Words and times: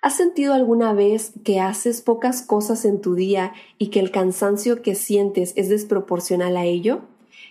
¿Has 0.00 0.16
sentido 0.16 0.54
alguna 0.54 0.92
vez 0.92 1.32
que 1.44 1.58
haces 1.58 2.02
pocas 2.02 2.42
cosas 2.42 2.84
en 2.84 3.00
tu 3.00 3.14
día 3.14 3.52
y 3.78 3.88
que 3.88 3.98
el 3.98 4.12
cansancio 4.12 4.80
que 4.80 4.94
sientes 4.94 5.52
es 5.56 5.68
desproporcional 5.68 6.56
a 6.56 6.64
ello? 6.64 7.00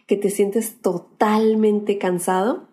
¿Que 0.06 0.16
te 0.16 0.30
sientes 0.30 0.82
totalmente 0.82 1.98
cansado? 1.98 2.68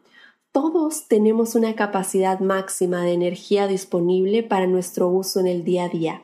Todos 0.52 1.08
tenemos 1.08 1.56
una 1.56 1.74
capacidad 1.74 2.38
máxima 2.38 3.02
de 3.02 3.12
energía 3.12 3.66
disponible 3.66 4.44
para 4.44 4.68
nuestro 4.68 5.08
uso 5.08 5.40
en 5.40 5.48
el 5.48 5.64
día 5.64 5.86
a 5.86 5.88
día. 5.88 6.22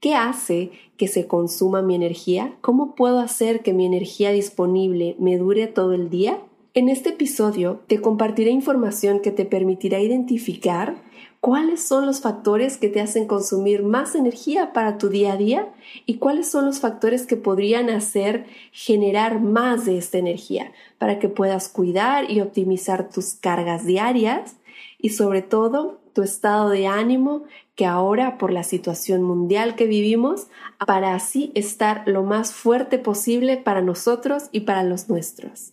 ¿Qué 0.00 0.16
hace 0.16 0.72
que 0.96 1.06
se 1.06 1.28
consuma 1.28 1.80
mi 1.82 1.94
energía? 1.94 2.56
¿Cómo 2.60 2.96
puedo 2.96 3.20
hacer 3.20 3.62
que 3.62 3.72
mi 3.72 3.86
energía 3.86 4.32
disponible 4.32 5.14
me 5.20 5.38
dure 5.38 5.68
todo 5.68 5.92
el 5.92 6.10
día? 6.10 6.40
En 6.74 6.88
este 6.88 7.10
episodio 7.10 7.82
te 7.86 8.00
compartiré 8.00 8.50
información 8.50 9.20
que 9.20 9.30
te 9.30 9.44
permitirá 9.44 10.00
identificar 10.00 10.96
cuáles 11.42 11.82
son 11.82 12.06
los 12.06 12.20
factores 12.20 12.78
que 12.78 12.88
te 12.88 13.00
hacen 13.00 13.26
consumir 13.26 13.82
más 13.82 14.14
energía 14.14 14.72
para 14.72 14.96
tu 14.96 15.08
día 15.08 15.32
a 15.32 15.36
día 15.36 15.68
y 16.06 16.18
cuáles 16.18 16.48
son 16.48 16.66
los 16.66 16.78
factores 16.78 17.26
que 17.26 17.34
podrían 17.34 17.90
hacer 17.90 18.46
generar 18.70 19.40
más 19.40 19.84
de 19.84 19.98
esta 19.98 20.18
energía 20.18 20.70
para 20.98 21.18
que 21.18 21.28
puedas 21.28 21.68
cuidar 21.68 22.30
y 22.30 22.40
optimizar 22.40 23.10
tus 23.10 23.34
cargas 23.34 23.84
diarias 23.84 24.54
y 24.98 25.08
sobre 25.08 25.42
todo 25.42 25.98
tu 26.12 26.22
estado 26.22 26.70
de 26.70 26.86
ánimo 26.86 27.42
que 27.74 27.86
ahora 27.86 28.38
por 28.38 28.52
la 28.52 28.62
situación 28.62 29.24
mundial 29.24 29.74
que 29.74 29.86
vivimos 29.86 30.46
para 30.86 31.16
así 31.16 31.50
estar 31.56 32.04
lo 32.06 32.22
más 32.22 32.52
fuerte 32.52 33.00
posible 33.00 33.56
para 33.56 33.82
nosotros 33.82 34.44
y 34.52 34.60
para 34.60 34.84
los 34.84 35.08
nuestros. 35.08 35.72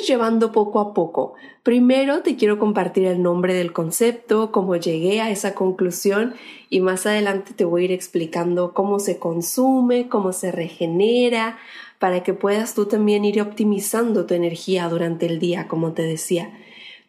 Llevando 0.00 0.52
poco 0.52 0.80
a 0.80 0.94
poco. 0.94 1.34
Primero 1.62 2.22
te 2.22 2.36
quiero 2.36 2.58
compartir 2.58 3.06
el 3.06 3.22
nombre 3.22 3.54
del 3.54 3.72
concepto, 3.72 4.52
cómo 4.52 4.76
llegué 4.76 5.20
a 5.20 5.30
esa 5.30 5.54
conclusión 5.54 6.34
y 6.68 6.80
más 6.80 7.06
adelante 7.06 7.52
te 7.54 7.64
voy 7.64 7.82
a 7.82 7.84
ir 7.86 7.92
explicando 7.92 8.74
cómo 8.74 8.98
se 8.98 9.18
consume, 9.18 10.08
cómo 10.08 10.32
se 10.32 10.52
regenera, 10.52 11.58
para 11.98 12.22
que 12.22 12.32
puedas 12.32 12.74
tú 12.74 12.86
también 12.86 13.24
ir 13.26 13.42
optimizando 13.42 14.24
tu 14.24 14.34
energía 14.34 14.88
durante 14.88 15.26
el 15.26 15.38
día, 15.38 15.68
como 15.68 15.92
te 15.92 16.02
decía, 16.02 16.50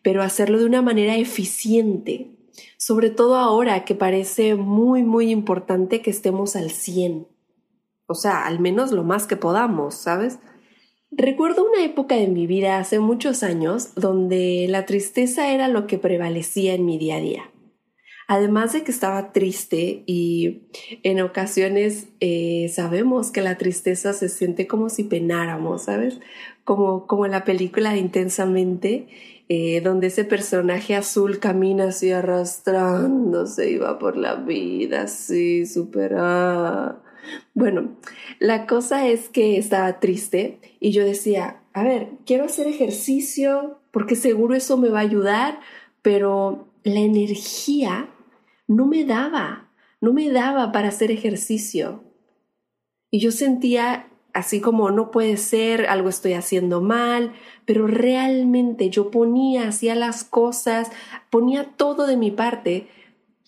pero 0.04 0.22
hacerlo 0.22 0.60
de 0.60 0.66
una 0.66 0.82
manera 0.82 1.16
eficiente, 1.16 2.36
sobre 2.78 3.10
todo 3.10 3.38
ahora 3.38 3.86
que 3.86 3.96
parece 3.96 4.56
muy, 4.56 5.04
muy 5.04 5.32
importante 5.32 6.02
que 6.02 6.10
estemos 6.10 6.58
al 6.58 6.72
100. 6.72 7.28
O 8.06 8.16
sea, 8.16 8.46
al 8.46 8.60
menos 8.60 8.92
lo 8.92 9.06
más 9.06 9.28
que 9.28 9.38
podamos, 9.38 9.96
¿sabes? 9.96 10.40
Recuerdo 11.14 11.66
una 11.70 11.84
época 11.84 12.16
de 12.16 12.28
mi 12.28 12.48
vida 12.48 12.78
hace 12.80 13.00
muchos 13.00 13.44
años 13.44 13.94
donde 13.96 14.66
la 14.70 14.86
tristeza 14.86 15.52
era 15.52 15.68
lo 15.68 15.86
que 15.86 15.98
prevalecía 15.98 16.74
en 16.74 16.86
mi 16.86 16.98
día 16.98 17.18
a 17.18 17.20
día. 17.20 17.52
Además 18.30 18.72
de 18.72 18.84
que 18.84 18.92
estaba 18.92 19.34
triste 19.34 20.04
y 20.06 20.62
en 21.04 21.20
ocasiones 21.20 22.08
eh, 22.22 22.72
sabemos 22.74 23.30
que 23.30 23.42
la 23.42 23.58
tristeza 23.58 24.14
se 24.14 24.30
siente 24.30 24.68
como 24.68 24.88
si 24.88 25.04
penáramos, 25.04 25.84
¿sabes? 25.84 26.22
Como, 26.64 27.08
como 27.08 27.26
en 27.26 27.32
la 27.32 27.44
película 27.44 27.92
de 27.92 27.98
Intensamente, 27.98 29.08
eh, 29.50 29.82
donde 29.82 30.08
ese 30.08 30.24
personaje 30.24 30.96
azul 30.96 31.40
camina 31.40 31.90
así 31.90 32.12
arrastrándose 32.12 33.70
y 33.70 33.78
va 33.78 34.00
por 34.00 34.16
la 34.16 34.36
vida 34.36 35.02
así, 35.02 35.66
súper... 35.66 36.16
Bueno, 37.54 37.98
la 38.40 38.66
cosa 38.66 39.08
es 39.08 39.30
que 39.30 39.58
estaba 39.58 40.00
triste 40.00 40.60
y 40.80 40.92
yo 40.92 41.06
decía, 41.06 41.62
a 41.74 41.84
ver, 41.84 42.10
quiero 42.26 42.46
hacer 42.46 42.68
ejercicio 42.68 43.80
porque 43.92 44.16
seguro 44.16 44.56
eso 44.56 44.78
me 44.78 44.90
va 44.90 45.00
a 45.00 45.04
ayudar, 45.04 45.60
pero 46.02 46.68
la 46.84 47.00
energía 47.00 48.10
no 48.68 48.86
me 48.86 49.06
daba, 49.06 49.70
no 50.00 50.14
me 50.14 50.30
daba 50.30 50.72
para 50.72 50.88
hacer 50.90 51.12
ejercicio. 51.12 52.04
Y 53.12 53.20
yo 53.20 53.32
sentía 53.32 54.08
así 54.34 54.62
como 54.62 54.92
no 54.92 55.12
puede 55.12 55.38
ser, 55.38 55.88
algo 55.88 56.10
estoy 56.10 56.34
haciendo 56.34 56.82
mal, 56.82 57.34
pero 57.66 57.88
realmente 57.88 58.90
yo 58.90 59.12
ponía, 59.12 59.68
hacía 59.68 59.96
las 59.96 60.24
cosas, 60.24 60.90
ponía 61.30 61.66
todo 61.76 62.08
de 62.08 62.18
mi 62.18 62.32
parte, 62.32 62.88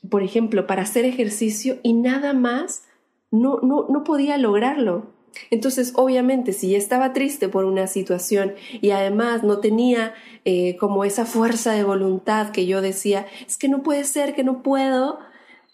por 0.10 0.24
ejemplo, 0.24 0.68
para 0.68 0.82
hacer 0.82 1.06
ejercicio 1.06 1.78
y 1.84 1.94
nada 1.94 2.34
más 2.34 2.84
no, 3.34 3.60
no, 3.62 3.88
no 3.90 4.04
podía 4.04 4.38
lograrlo. 4.38 5.08
Entonces, 5.50 5.94
obviamente, 5.96 6.54
si 6.54 6.76
estaba 6.76 7.12
triste 7.12 7.50
por 7.50 7.66
una 7.66 7.88
situación 7.88 8.54
y 8.80 8.92
además 8.92 9.44
no 9.44 9.58
tenía 9.58 10.14
eh, 10.46 10.78
como 10.78 11.04
esa 11.04 11.26
fuerza 11.26 11.72
de 11.72 11.84
voluntad 11.84 12.52
que 12.52 12.68
yo 12.68 12.82
decía, 12.82 13.26
es 13.48 13.58
que 13.58 13.68
no 13.68 13.82
puede 13.82 14.04
ser, 14.04 14.36
que 14.36 14.44
no 14.44 14.62
puedo, 14.62 15.18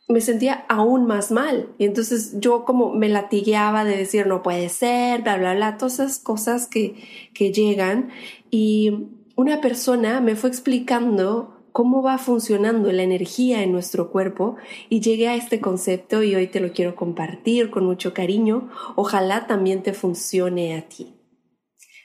me 0.07 0.21
sentía 0.21 0.65
aún 0.69 1.05
más 1.05 1.31
mal. 1.31 1.67
Y 1.77 1.83
entonces 1.83 2.39
yo 2.39 2.63
como 2.63 2.93
me 2.93 3.09
latigueaba 3.09 3.83
de 3.83 3.97
decir, 3.97 4.25
no 4.25 4.41
puede 4.41 4.69
ser, 4.69 5.23
bla, 5.23 5.37
bla, 5.37 5.53
bla, 5.53 5.77
todas 5.77 5.95
esas 5.95 6.19
cosas 6.19 6.65
que, 6.65 6.95
que 7.33 7.51
llegan. 7.51 8.11
Y 8.49 9.09
una 9.35 9.59
persona 9.59 10.21
me 10.21 10.37
fue 10.37 10.49
explicando 10.49 11.58
cómo 11.71 12.01
va 12.01 12.17
funcionando 12.17 12.91
la 12.91 13.03
energía 13.03 13.63
en 13.63 13.71
nuestro 13.71 14.11
cuerpo 14.11 14.55
y 14.89 15.01
llegué 15.01 15.27
a 15.27 15.35
este 15.35 15.59
concepto 15.59 16.23
y 16.23 16.35
hoy 16.35 16.47
te 16.47 16.59
lo 16.59 16.71
quiero 16.71 16.95
compartir 16.95 17.69
con 17.69 17.85
mucho 17.85 18.13
cariño. 18.13 18.69
Ojalá 18.95 19.47
también 19.47 19.83
te 19.83 19.93
funcione 19.93 20.77
a 20.77 20.87
ti. 20.87 21.15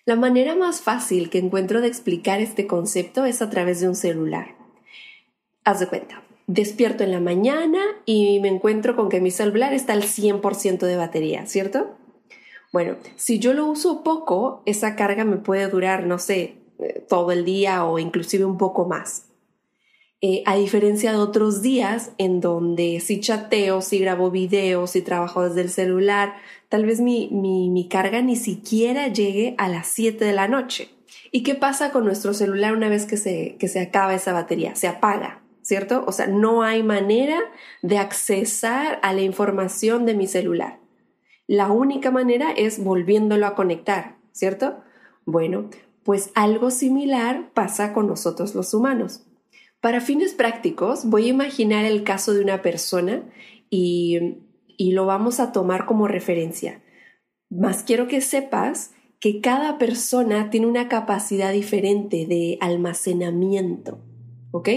La 0.07 0.17
manera 0.17 0.55
más 0.55 0.83
fácil 0.83 1.31
que 1.31 1.39
encuentro 1.39 1.81
de 1.81 1.89
explicar 1.89 2.41
este 2.41 2.67
concepto 2.67 3.25
es 3.25 3.41
a 3.41 3.49
través 3.49 3.81
de 3.81 3.89
un 3.89 3.95
celular. 3.95 4.55
Haz 5.65 5.81
de 5.81 5.87
cuenta, 5.87 6.23
despierto 6.47 7.05
en 7.05 7.11
la 7.11 7.21
mañana 7.21 7.81
y 8.05 8.39
me 8.41 8.49
encuentro 8.49 8.97
con 8.97 9.09
que 9.09 9.21
mi 9.21 9.31
celular 9.31 9.73
está 9.73 9.95
al 9.95 10.03
100% 10.03 10.81
de 10.81 10.97
batería, 10.97 11.47
¿cierto? 11.47 11.97
Bueno, 12.71 12.97
si 13.17 13.39
yo 13.39 13.55
lo 13.55 13.67
uso 13.67 14.03
poco, 14.03 14.63
esa 14.67 14.97
carga 14.97 15.25
me 15.25 15.37
puede 15.37 15.69
durar, 15.69 16.07
no 16.07 16.19
sé, 16.19 16.57
eh, 16.81 17.07
todo 17.09 17.31
el 17.33 17.45
día 17.45 17.85
o 17.85 17.99
inclusive 17.99 18.45
un 18.45 18.59
poco 18.59 18.85
más. 18.85 19.27
Eh, 20.27 20.43
a 20.47 20.57
diferencia 20.57 21.13
de 21.13 21.19
otros 21.19 21.61
días 21.61 22.13
en 22.17 22.41
donde 22.41 22.99
si 23.01 23.21
chateo, 23.21 23.83
si 23.83 23.99
grabo 23.99 24.31
videos, 24.31 24.93
si 24.93 25.03
trabajo 25.03 25.47
desde 25.47 25.61
el 25.61 25.69
celular, 25.69 26.37
tal 26.71 26.87
vez 26.87 26.99
mi, 27.03 27.29
mi, 27.29 27.89
carga 27.89 28.23
ni 28.23 28.35
siquiera 28.35 29.09
llegue 29.09 29.55
a 29.59 29.69
las 29.69 29.87
7 29.89 30.25
de 30.25 30.33
la 30.33 30.49
noche. 30.49 30.89
¿Y 31.31 31.43
qué 31.43 31.55
pasa 31.55 31.93
con 31.93 32.07
nuestro 32.07 32.33
celular 32.33 32.75
una 32.75 32.89
vez 32.89 33.05
que 33.05 33.19
se, 33.19 33.57
que 33.59 33.69
se 33.69 33.81
acaba 33.81 34.15
esa 34.15 34.33
batería? 34.33 34.75
Se 34.77 34.89
apaga, 34.89 35.43
¿cierto? 35.61 36.05
O 36.07 36.13
sea, 36.13 36.27
no 36.27 36.63
hay 36.63 36.83
manera 36.83 37.39
de 37.83 37.99
accesar 37.99 39.01
a 39.03 39.13
la 39.13 39.21
información 39.21 40.07
de 40.07 40.15
mi 40.15 40.27
celular. 40.27 40.79
La 41.47 41.71
única 41.71 42.11
manera 42.11 42.51
es 42.51 42.83
volviéndolo 42.83 43.47
a 43.47 43.55
conectar, 43.55 44.17
¿cierto? 44.33 44.79
Bueno, 45.27 45.69
pues 46.03 46.31
algo 46.35 46.71
similar 46.71 47.51
pasa 47.53 47.93
con 47.93 48.07
nosotros 48.07 48.55
los 48.55 48.73
humanos. 48.73 49.27
Para 49.85 50.01
fines 50.01 50.33
prácticos, 50.33 51.05
voy 51.05 51.27
a 51.27 51.29
imaginar 51.29 51.85
el 51.85 52.05
caso 52.05 52.33
de 52.33 52.41
una 52.41 52.63
persona 52.63 53.23
y, 53.69 54.39
lo 54.79 55.05
vamos 55.05 55.41
a 55.41 55.53
tomar 55.53 55.85
como 55.85 56.09
referencia. 56.09 56.83
Más 57.51 57.83
quiero 57.83 58.09
que 58.09 58.23
sepas 58.23 58.93
que 59.21 59.43
cada 59.43 59.77
persona 59.77 60.49
tiene 60.49 60.69
una 60.69 60.89
capacidad 60.89 61.53
diferente 61.53 62.25
de 62.25 62.57
almacenamiento, 62.63 63.99
¿ok? 64.53 64.71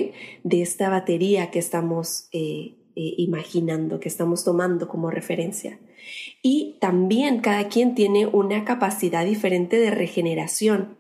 De 0.44 0.62
esta 0.62 0.90
batería 0.90 1.52
que 1.52 1.60
estamos 1.60 2.28
eh, 2.34 2.76
eh, 2.98 3.14
imaginando, 3.18 4.02
que 4.02 4.10
estamos 4.10 4.44
tomando 4.44 4.90
como 4.90 5.10
referencia. 5.10 5.80
Y 6.42 6.76
también 6.82 7.40
cada 7.40 7.70
quien 7.70 7.96
tiene 7.96 8.26
una 8.26 8.66
capacidad 8.66 9.24
diferente 9.26 9.80
de 9.80 9.90
regeneración 9.90 10.98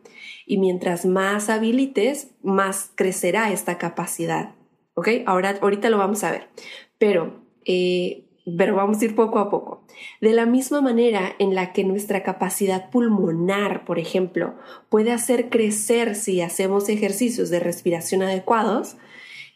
y 0.47 0.57
mientras 0.57 1.05
más 1.05 1.49
habilites, 1.49 2.31
más 2.41 2.89
crecerá 2.95 3.51
esta 3.51 3.77
capacidad. 3.77 4.55
¿Ok? 4.95 5.09
Ahora, 5.25 5.59
ahorita 5.61 5.89
lo 5.89 5.97
vamos 5.97 6.23
a 6.23 6.31
ver. 6.31 6.47
Pero, 6.97 7.43
eh, 7.65 8.23
pero 8.57 8.73
vamos 8.73 9.01
a 9.01 9.05
ir 9.05 9.13
poco 9.13 9.39
a 9.39 9.49
poco. 9.49 9.83
De 10.21 10.31
la 10.31 10.45
misma 10.45 10.79
manera 10.79 11.35
en 11.37 11.53
la 11.53 11.73
que 11.73 11.83
nuestra 11.83 12.23
capacidad 12.23 12.89
pulmonar, 12.89 13.83
por 13.83 13.99
ejemplo, 13.99 14.55
puede 14.89 15.11
hacer 15.11 15.49
crecer 15.49 16.15
si 16.15 16.39
hacemos 16.39 16.87
ejercicios 16.87 17.49
de 17.49 17.59
respiración 17.59 18.23
adecuados, 18.23 18.95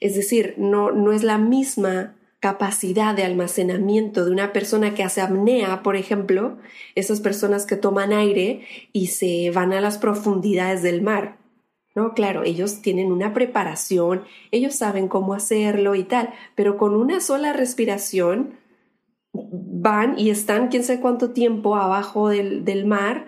es 0.01 0.13
decir, 0.15 0.55
no, 0.57 0.91
no 0.91 1.13
es 1.13 1.23
la 1.23 1.37
misma 1.37 2.15
capacidad 2.41 3.15
de 3.15 3.23
almacenamiento 3.23 4.25
de 4.25 4.31
una 4.31 4.51
persona 4.51 4.95
que 4.95 5.03
hace 5.03 5.21
apnea, 5.21 5.83
por 5.83 5.95
ejemplo, 5.95 6.57
esas 6.95 7.21
personas 7.21 7.67
que 7.67 7.75
toman 7.77 8.11
aire 8.11 8.65
y 8.91 9.07
se 9.07 9.51
van 9.51 9.73
a 9.73 9.79
las 9.79 9.99
profundidades 9.99 10.81
del 10.81 11.03
mar. 11.03 11.37
No, 11.93 12.13
claro, 12.15 12.43
ellos 12.43 12.81
tienen 12.81 13.11
una 13.11 13.33
preparación, 13.33 14.23
ellos 14.49 14.73
saben 14.73 15.07
cómo 15.07 15.35
hacerlo 15.35 15.93
y 15.93 16.03
tal, 16.03 16.33
pero 16.55 16.77
con 16.77 16.95
una 16.95 17.21
sola 17.21 17.53
respiración 17.53 18.55
van 19.33 20.17
y 20.17 20.31
están 20.31 20.69
quién 20.69 20.83
sabe 20.83 20.99
cuánto 20.99 21.31
tiempo 21.31 21.75
abajo 21.75 22.29
del, 22.29 22.85
mar 22.85 23.27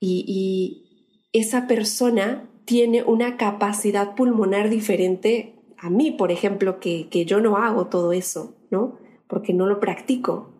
y, 0.00 0.24
y 0.26 1.28
esa 1.32 1.68
persona 1.68 2.48
tiene 2.64 3.04
una 3.04 3.36
capacidad 3.36 4.16
pulmonar 4.16 4.68
diferente 4.68 5.57
a 5.80 5.90
mí, 5.90 6.10
por 6.10 6.32
ejemplo, 6.32 6.80
que, 6.80 7.08
que 7.08 7.24
yo 7.24 7.40
no 7.40 7.56
hago 7.56 7.86
todo 7.86 8.12
eso, 8.12 8.54
¿no? 8.70 8.98
Porque 9.26 9.52
no 9.52 9.66
lo 9.66 9.80
practico. 9.80 10.50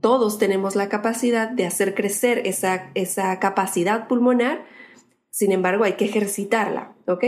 Todos 0.00 0.38
tenemos 0.38 0.76
la 0.76 0.88
capacidad 0.88 1.50
de 1.50 1.66
hacer 1.66 1.94
crecer 1.94 2.46
esa, 2.46 2.90
esa 2.94 3.38
capacidad 3.40 4.06
pulmonar, 4.06 4.64
sin 5.30 5.52
embargo 5.52 5.84
hay 5.84 5.94
que 5.94 6.04
ejercitarla, 6.04 6.94
¿ok? 7.06 7.24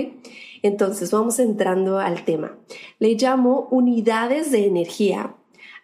Entonces 0.63 1.11
vamos 1.11 1.39
entrando 1.39 1.99
al 1.99 2.25
tema. 2.25 2.57
Le 2.99 3.15
llamo 3.15 3.69
unidades 3.71 4.51
de 4.53 4.67
energía 4.67 5.35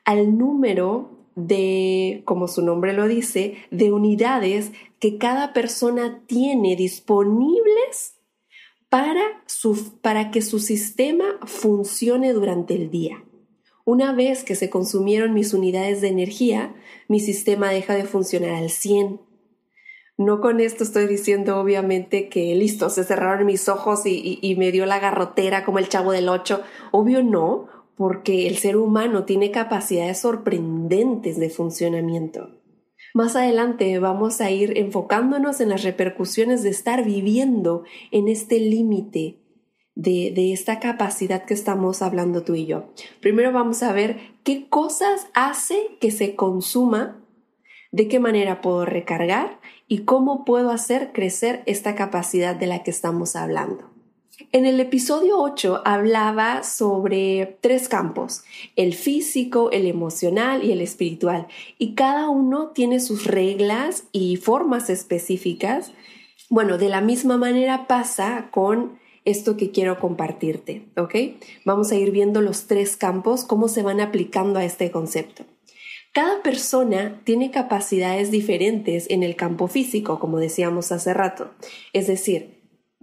al 0.05 0.39
número 0.39 1.11
de, 1.35 2.23
como 2.25 2.49
su 2.49 2.63
nombre 2.63 2.93
lo 2.93 3.09
dice, 3.09 3.57
de 3.71 3.93
unidades 3.93 4.73
que 4.99 5.19
cada 5.19 5.53
persona 5.53 6.23
tiene 6.27 6.77
disponibles 6.77 8.16
para, 8.89 9.23
para 10.03 10.31
que 10.31 10.43
su 10.43 10.59
sistema 10.59 11.25
funcione 11.45 12.33
durante 12.33 12.75
el 12.75 12.91
día. 12.91 13.23
Una 13.85 14.13
vez 14.13 14.43
que 14.43 14.57
se 14.57 14.69
consumieron 14.69 15.33
mis 15.33 15.55
unidades 15.55 16.01
de 16.01 16.09
energía, 16.09 16.75
mi 17.09 17.21
sistema 17.21 17.71
deja 17.71 17.95
de 17.95 18.05
funcionar 18.05 18.55
al 18.55 18.71
100. 18.71 19.21
No 20.19 20.41
con 20.41 20.61
esto 20.61 20.83
estoy 20.83 21.07
diciendo 21.07 21.61
obviamente 21.61 22.29
que 22.29 22.55
listo, 22.55 22.91
se 22.91 23.05
cerraron 23.05 23.47
mis 23.47 23.69
ojos 23.69 24.01
y, 24.07 24.55
me 24.59 24.73
dio 24.73 24.87
la 24.87 24.99
garrotera 24.99 25.65
como 25.65 25.79
el 25.79 25.89
chavo 25.89 26.13
del 26.13 26.29
8. 26.29 26.63
Obvio 26.91 27.23
no, 27.23 27.69
porque 27.97 28.49
el 28.49 28.57
ser 28.57 28.77
humano 28.77 29.25
tiene 29.25 29.51
capacidades 29.51 30.19
sorprendentes 30.19 31.39
de 31.39 31.51
funcionamiento. 31.51 32.51
Más 33.17 33.35
adelante 33.35 33.99
vamos 33.99 34.43
a 34.43 34.51
ir 34.51 34.77
enfocándonos 34.77 35.63
en 35.63 35.71
las 35.71 35.85
repercusiones 35.85 36.63
de 36.63 36.69
estar 36.69 37.03
viviendo 37.03 37.85
en 38.11 38.29
este 38.29 38.61
límite 38.61 39.39
de, 39.95 40.53
esta 40.53 40.81
capacidad 40.81 41.47
que 41.47 41.55
estamos 41.55 42.03
hablando 42.03 42.43
tú 42.43 42.57
y 42.57 42.67
yo. 42.67 42.93
Primero 43.23 43.53
vamos 43.53 43.83
a 43.83 43.95
ver 43.95 44.19
qué 44.45 44.69
cosas 44.69 45.29
hace 45.33 45.97
que 45.99 46.11
se 46.11 46.37
consuma, 46.37 47.25
de 47.91 48.07
qué 48.07 48.21
manera 48.21 48.61
puedo 48.61 48.85
recargar 48.85 49.61
y 49.89 50.01
cómo 50.01 50.45
puedo 50.45 50.71
hacer 50.71 51.13
crecer 51.15 51.63
esta 51.65 51.95
capacidad 51.95 52.55
de 52.55 52.67
la 52.67 52.83
que 52.83 52.91
estamos 52.91 53.35
hablando. 53.35 53.96
En 54.53 54.67
el 54.67 54.81
episodio 54.81 55.39
8 55.39 55.81
hablaba 55.87 56.63
sobre 56.63 57.57
tres 57.63 57.89
campos, 57.89 58.43
el 58.77 58.93
físico, 58.93 59.71
el 59.71 59.87
emocional 59.87 60.63
y 60.63 60.73
el 60.73 60.83
espiritual, 60.83 61.47
y 61.79 61.95
cada 61.95 62.29
uno 62.29 62.69
tiene 62.69 63.01
sus 63.01 63.25
reglas 63.25 64.05
y 64.13 64.37
formas 64.37 64.91
específicas. 64.91 65.93
Bueno, 66.51 66.77
de 66.77 66.91
la 66.91 67.01
misma 67.01 67.39
manera 67.39 67.87
pasa 67.87 68.49
con 68.51 68.99
esto 69.25 69.57
que 69.57 69.71
quiero 69.71 69.99
compartirte, 69.99 70.87
¿ok? 70.97 71.15
Vamos 71.65 71.91
a 71.91 71.97
ir 71.97 72.11
viendo 72.11 72.43
los 72.43 72.67
tres 72.67 72.97
campos, 72.97 73.43
cómo 73.45 73.69
se 73.69 73.83
van 73.83 74.01
aplicando 74.01 74.59
a 74.59 74.65
este 74.67 74.91
concepto. 74.91 75.45
Cada 76.13 76.43
persona 76.43 77.21
tiene 77.25 77.51
capacidades 77.51 78.31
diferentes 78.31 79.07
en 79.11 79.23
el 79.23 79.35
campo 79.35 79.67
físico, 79.67 80.19
como 80.19 80.39
decíamos 80.39 80.93
hace 80.93 81.13
rato. 81.13 81.51
Es 81.93 82.07
decir, 82.07 82.56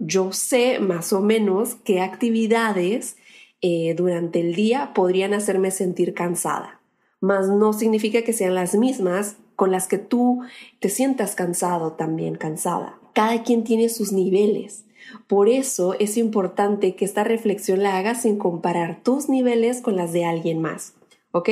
yo 0.06 0.32
sé 0.32 0.80
más 0.80 1.12
o 1.12 1.20
menos 1.20 1.76
qué 1.82 2.00
actividades 2.00 3.16
eh, 3.62 3.94
durante 3.96 4.40
el 4.40 4.54
día 4.54 4.92
podrían 4.94 5.32
hacerme 5.32 5.70
sentir 5.70 6.12
cansada, 6.12 6.80
mas 7.20 7.48
no 7.48 7.72
significa 7.72 8.22
que 8.22 8.34
sean 8.34 8.54
las 8.54 8.74
mismas 8.74 9.36
con 9.56 9.70
las 9.70 9.86
que 9.86 9.96
tú 9.98 10.42
te 10.78 10.90
sientas 10.90 11.34
cansado 11.34 11.92
también, 11.92 12.34
cansada. 12.34 12.98
Cada 13.14 13.42
quien 13.44 13.64
tiene 13.64 13.88
sus 13.88 14.12
niveles. 14.12 14.84
Por 15.26 15.48
eso 15.48 15.94
es 15.98 16.16
importante 16.16 16.96
que 16.96 17.04
esta 17.04 17.24
reflexión 17.24 17.82
la 17.82 17.96
hagas 17.96 18.22
sin 18.22 18.36
comparar 18.36 19.02
tus 19.02 19.28
niveles 19.28 19.80
con 19.80 19.96
las 19.96 20.12
de 20.12 20.24
alguien 20.24 20.60
más. 20.60 20.94
¿Ok? 21.30 21.48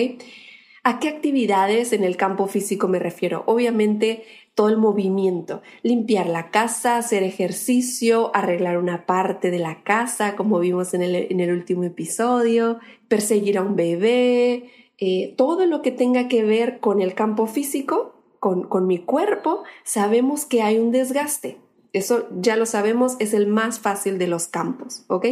¿A 0.84 0.98
qué 0.98 1.08
actividades 1.08 1.93
en 1.93 2.02
el 2.02 2.16
campo 2.16 2.48
físico 2.48 2.88
me 2.88 2.98
refiero? 2.98 3.44
Obviamente 3.46 4.25
todo 4.54 4.69
el 4.69 4.76
movimiento, 4.76 5.62
limpiar 5.82 6.26
la 6.26 6.50
casa, 6.50 6.99
hacer 6.99 7.22
ejercicio, 7.22 8.31
arreglar 8.34 8.76
una 8.76 9.06
parte 9.06 9.50
de 9.50 9.58
la 9.58 9.82
casa, 9.82 10.37
como 10.37 10.58
vimos 10.58 10.93
en 10.93 11.02
el, 11.02 11.52
último 11.52 11.84
episodio, 11.84 12.78
perseguir 13.08 13.56
a 13.56 13.62
un 13.62 13.76
bebé, 13.76 14.70
eh, 14.99 15.34
todo 15.37 15.64
lo 15.66 15.81
que 15.81 15.90
tenga 15.90 16.28
que 16.28 16.44
ver 16.44 16.81
con 16.81 17.00
el 17.00 17.14
campo 17.14 17.46
físico, 17.46 18.14
con, 18.40 18.64
con 18.64 18.87
mi 18.87 18.99
cuerpo, 18.99 19.62
sabemos 19.84 20.44
que 20.44 20.62
hay 20.62 20.78
un 20.78 20.90
desgaste. 20.90 21.58
Eso 21.94 22.26
ya 22.38 22.56
lo 22.56 22.66
sabemos, 22.66 23.16
es 23.20 23.34
el 23.34 23.46
más 23.46 23.78
fácil 23.78 24.19
de 24.19 24.26
los 24.26 24.48
campos, 24.48 25.05
¿ok? 25.08 25.26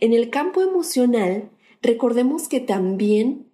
En 0.00 0.12
el 0.12 0.30
campo 0.30 0.62
emocional, 0.62 1.50
recordemos 1.80 2.48
que 2.48 2.60
también 2.60 3.46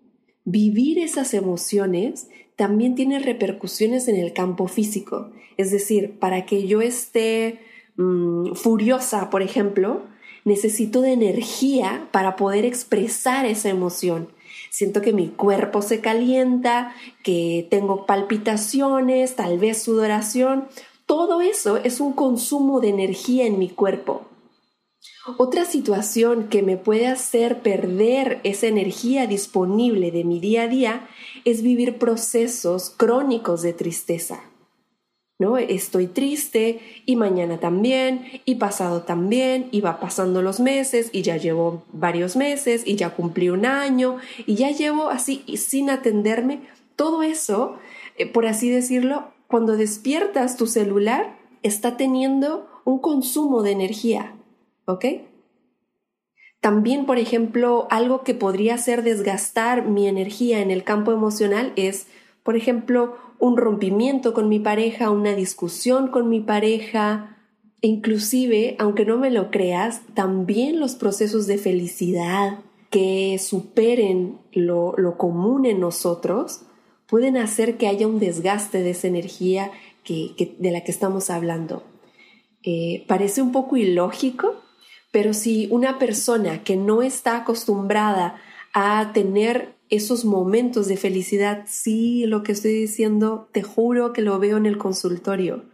vivir 0.45 0.99
esas 0.99 1.35
emociones 1.35 2.29
también 2.59 2.97
tiene 2.97 3.21
repercusiones 3.21 4.09
en 4.09 4.17
el 4.17 4.33
campo 4.33 4.67
físico. 4.67 5.31
Es 5.57 5.71
decir, 5.71 6.19
para 6.19 6.45
que 6.45 6.67
yo 6.67 6.83
esté 6.83 7.61
mm, 7.97 8.55
furiosa, 8.55 9.31
por 9.31 9.43
ejemplo, 9.43 10.03
necesito 10.45 11.01
de 11.01 11.13
energía 11.13 12.09
para 12.11 12.35
poder 12.35 12.65
expresar 12.65 13.47
esa 13.47 13.69
emoción. 13.69 14.31
Siento 14.71 15.03
que 15.03 15.13
mi 15.13 15.29
cuerpo 15.29 15.83
se 15.83 16.01
calienta, 16.01 16.97
que 17.23 17.69
tengo 17.71 18.07
palpitaciones, 18.07 19.37
tal 19.37 19.59
vez 19.61 19.81
sudoración. 19.81 20.67
Todo 21.07 21.41
eso 21.41 21.77
es 21.77 22.01
un 22.01 22.13
consumo 22.13 22.81
de 22.81 22.89
energía 22.89 23.47
en 23.47 23.61
mi 23.61 23.69
cuerpo. 23.69 24.27
Otra 25.37 25.65
situación 25.65 26.49
que 26.49 26.63
me 26.63 26.77
puede 26.77 27.07
hacer 27.07 27.61
perder 27.61 28.41
esa 28.45 28.67
energía 28.67 29.27
disponible 29.27 30.11
de 30.11 30.25
mi 30.25 30.41
día 30.41 30.63
a 30.63 30.69
día 30.69 31.09
es 31.51 31.63
vivir 31.63 31.99
procesos 31.99 32.91
crónicos 32.97 33.63
de 33.63 33.73
tristeza. 33.73 34.41
¿No? 35.41 35.57
Estoy 35.57 36.09
triste 36.09 36.81
y 37.07 37.15
mañana 37.15 37.61
también 37.61 38.43
y 38.45 38.57
pasado 38.57 39.03
también 39.03 39.69
y 39.71 39.81
va 39.81 40.01
pasando 40.01 40.43
los 40.43 40.59
meses 40.59 41.11
y 41.13 41.23
ya 41.23 41.37
llevo 41.37 41.85
varios 41.93 42.35
meses 42.35 42.83
y 42.85 42.97
ya 42.97 43.11
cumplí 43.11 43.49
un 43.49 43.65
año 43.65 44.17
y 44.47 44.57
ya 44.57 44.73
llevo 44.73 45.11
así 45.11 45.45
sin 45.57 45.91
atenderme. 45.91 46.63
Todo 46.97 47.23
eso, 47.23 47.77
eh, 48.17 48.27
por 48.27 48.47
así 48.47 48.69
decirlo, 48.69 49.29
cuando 49.47 49.77
despiertas 49.77 50.57
tu 50.57 50.67
celular 50.67 51.39
está 51.63 51.97
teniendo 51.97 52.69
un 52.85 52.99
consumo 52.99 53.63
de 53.63 53.71
energía 53.71 54.35
¿ok? 54.89 55.05
También, 56.61 57.07
por 57.07 57.19
ejemplo, 57.19 57.87
algo 57.91 58.25
que 58.25 58.35
podría 58.35 58.75
hacer 58.75 59.03
desgastar 59.03 59.87
mi 59.87 60.09
energía 60.09 60.61
en 60.61 60.71
el 60.71 60.83
campo 60.83 61.13
emocional 61.13 61.73
es, 61.77 62.09
por 62.43 62.57
ejemplo, 62.57 63.17
un 63.39 63.57
rompimiento 63.57 64.35
con 64.35 64.49
mi 64.49 64.59
pareja, 64.59 65.11
una 65.11 65.35
discusión 65.35 66.09
con 66.09 66.29
mi 66.29 66.41
pareja, 66.41 67.37
inclusive, 67.81 68.75
aunque 68.79 69.05
no 69.05 69.19
me 69.19 69.31
lo 69.31 69.51
creas, 69.51 70.03
también 70.15 70.81
los 70.81 70.97
procesos 70.97 71.47
de 71.47 71.59
felicidad 71.59 72.59
que 72.91 73.39
superen 73.39 74.39
lo, 74.53 74.95
común 75.17 75.67
en 75.67 75.81
nosotros 75.81 76.63
pueden 77.07 77.37
hacer 77.37 77.77
que 77.77 77.87
haya 77.87 78.07
un 78.07 78.19
desgaste 78.19 78.83
de 78.83 78.91
esa 78.91 79.07
energía 79.09 79.71
que, 80.05 80.57
de 80.59 80.71
la 80.71 80.83
que 80.83 80.91
estamos 80.91 81.31
hablando. 81.31 81.83
Eh, 82.63 83.05
parece 83.07 83.41
un 83.43 83.53
poco 83.53 83.77
ilógico, 83.77 84.57
pero 85.11 85.33
si 85.33 85.69
una 85.71 85.99
persona 85.99 86.63
que 86.65 86.77
no 86.77 87.03
está 87.03 87.39
acostumbrada 87.39 88.41
a 88.75 89.13
tener 89.13 89.75
esos 89.89 90.25
momentos 90.25 90.87
de 90.87 90.97
felicidad, 90.97 91.65
sí, 91.67 92.27
lo 92.27 92.43
que 92.43 92.53
estoy 92.53 92.73
diciendo, 92.73 93.49
te 93.53 93.63
juro 93.63 94.13
que 94.13 94.23
lo 94.23 94.39
veo 94.39 94.59
en 94.59 94.67
el 94.67 94.77
consultorio. 94.77 95.65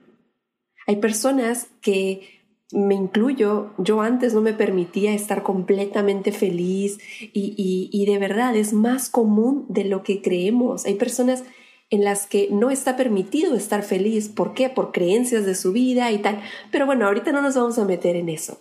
Hay 0.86 0.96
personas 0.96 1.68
que 1.80 2.44
me 2.72 2.94
incluyo, 2.94 3.72
yo 3.78 4.00
antes 4.00 4.34
no 4.34 4.40
me 4.40 4.52
permitía 4.52 5.14
estar 5.14 5.42
completamente 5.42 6.32
feliz 6.32 6.98
y, 7.20 7.90
y, 7.92 8.06
de 8.06 8.18
verdad 8.18 8.56
es 8.56 8.72
más 8.72 9.08
común 9.08 9.66
de 9.68 9.84
lo 9.84 10.02
que 10.02 10.22
creemos. 10.22 10.84
Hay 10.84 10.94
personas 10.94 11.44
en 11.90 12.04
las 12.04 12.26
que 12.26 12.48
no 12.50 12.70
está 12.70 12.96
permitido 12.96 13.54
estar 13.54 13.82
feliz. 13.82 14.28
¿Por 14.28 14.54
qué? 14.54 14.70
Por 14.70 14.92
creencias 14.92 15.44
de 15.44 15.54
su 15.54 15.72
vida 15.72 16.10
y 16.10 16.18
tal. 16.18 16.40
Pero 16.72 16.86
bueno, 16.86 17.06
ahorita 17.06 17.30
no 17.32 17.42
nos 17.42 17.54
vamos 17.54 17.78
a 17.78 17.84
meter 17.84 18.16
en 18.16 18.28
eso. 18.28 18.58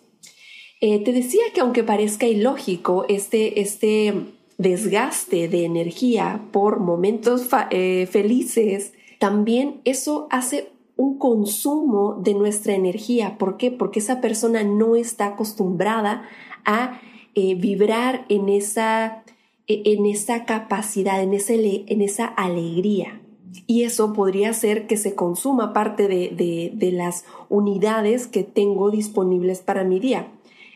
Eh, 0.86 1.00
te 1.00 1.14
decía 1.14 1.44
que 1.54 1.62
aunque 1.62 1.82
parezca 1.82 2.28
ilógico 2.28 3.06
este, 3.08 3.62
este 3.62 4.34
desgaste 4.58 5.48
de 5.48 5.64
energía 5.64 6.42
por 6.52 6.82
momentos 6.82 7.48
eh, 7.70 8.06
felices, 8.12 8.92
también 9.18 9.80
eso 9.86 10.28
hace 10.30 10.74
un 10.98 11.18
consumo 11.18 12.16
de 12.16 12.34
nuestra 12.34 12.76
energía. 12.76 13.38
¿Por 13.38 13.56
qué? 13.56 13.72
Porque 13.72 14.00
esa 14.00 14.20
persona 14.20 14.66
no 14.66 14.98
está 14.98 15.28
acostumbrada 15.28 16.28
a 16.66 17.00
eh, 17.34 17.56
vibrar 17.56 18.26
en 18.28 18.50
esa, 18.50 19.24
e, 19.68 19.84
en 19.86 20.06
esa 20.06 20.44
capacidad, 20.44 21.24
en, 21.24 21.34
ese, 21.34 21.86
en 21.88 22.02
esa 22.02 22.26
alegría. 22.26 23.22
Y 23.68 23.84
eso 23.84 24.12
podría 24.12 24.52
ser 24.52 24.86
que 24.86 24.98
se 24.98 25.16
consuma 25.16 25.72
parte 25.72 26.10
de, 26.10 26.74
de 26.76 26.92
las 26.92 27.24
unidades 27.48 28.28
que 28.28 28.44
tengo 28.44 28.92
disponibles 28.92 29.62
para 29.62 29.86
mi 29.86 30.02
día. 30.02 30.28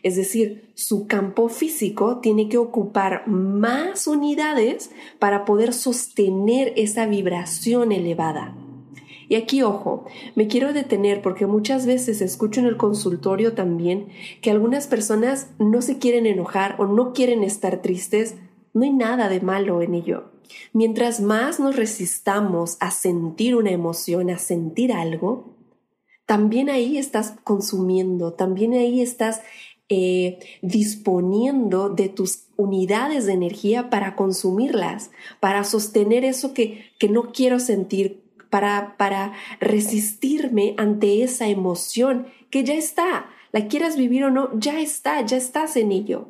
Es 0.08 0.16
decir, 0.16 0.72
su 0.74 1.06
campo 1.06 1.50
físico 1.50 2.20
tiene 2.20 2.48
que 2.48 2.56
ocupar 2.56 3.28
más 3.28 4.06
unidades 4.06 4.90
para 5.18 5.44
poder 5.44 5.74
sostener 5.74 6.72
esa 6.76 7.04
vibración 7.04 7.92
elevada. 7.92 8.56
Y 9.28 9.34
aquí, 9.34 9.60
ojo, 9.60 10.06
me 10.34 10.48
quiero 10.48 10.72
detener 10.72 11.20
porque 11.20 11.44
muchas 11.44 11.84
veces 11.84 12.22
escucho 12.22 12.60
en 12.60 12.66
el 12.66 12.78
consultorio 12.78 13.52
también 13.52 14.08
que 14.40 14.50
algunas 14.50 14.86
personas 14.86 15.50
no 15.58 15.82
se 15.82 15.98
quieren 15.98 16.24
enojar 16.24 16.76
o 16.78 16.86
no 16.86 17.12
quieren 17.12 17.44
estar 17.44 17.82
tristes. 17.82 18.36
No 18.72 18.84
hay 18.84 18.92
nada 18.94 19.28
de 19.28 19.42
malo 19.42 19.82
en 19.82 19.92
ello. 19.92 20.32
Mientras 20.72 21.20
más 21.20 21.60
nos 21.60 21.76
resistamos 21.76 22.78
a 22.80 22.92
sentir 22.92 23.56
una 23.56 23.72
emoción, 23.72 24.30
a 24.30 24.38
sentir 24.38 24.90
algo, 24.90 25.54
también 26.24 26.70
ahí 26.70 26.96
estás 26.96 27.34
consumiendo, 27.44 28.32
también 28.32 28.72
ahí 28.72 29.02
estás 29.02 29.42
eh, 29.88 30.38
disponiendo 30.60 31.88
de 31.88 32.08
tus 32.08 32.44
unidades 32.56 33.26
de 33.26 33.32
energía 33.32 33.88
para 33.88 34.16
consumirlas, 34.16 35.10
para 35.40 35.64
sostener 35.64 36.24
eso 36.24 36.52
que, 36.52 36.90
que 36.98 37.08
no 37.08 37.32
quiero 37.32 37.58
sentir, 37.58 38.22
para, 38.50 38.96
para 38.96 39.32
resistirme 39.60 40.74
ante 40.76 41.22
esa 41.22 41.48
emoción 41.48 42.26
que 42.50 42.64
ya 42.64 42.74
está, 42.74 43.30
la 43.52 43.66
quieras 43.68 43.96
vivir 43.96 44.24
o 44.24 44.30
no, 44.30 44.50
ya 44.58 44.80
está, 44.80 45.24
ya 45.24 45.36
estás 45.36 45.76
en 45.76 45.92
ello. 45.92 46.28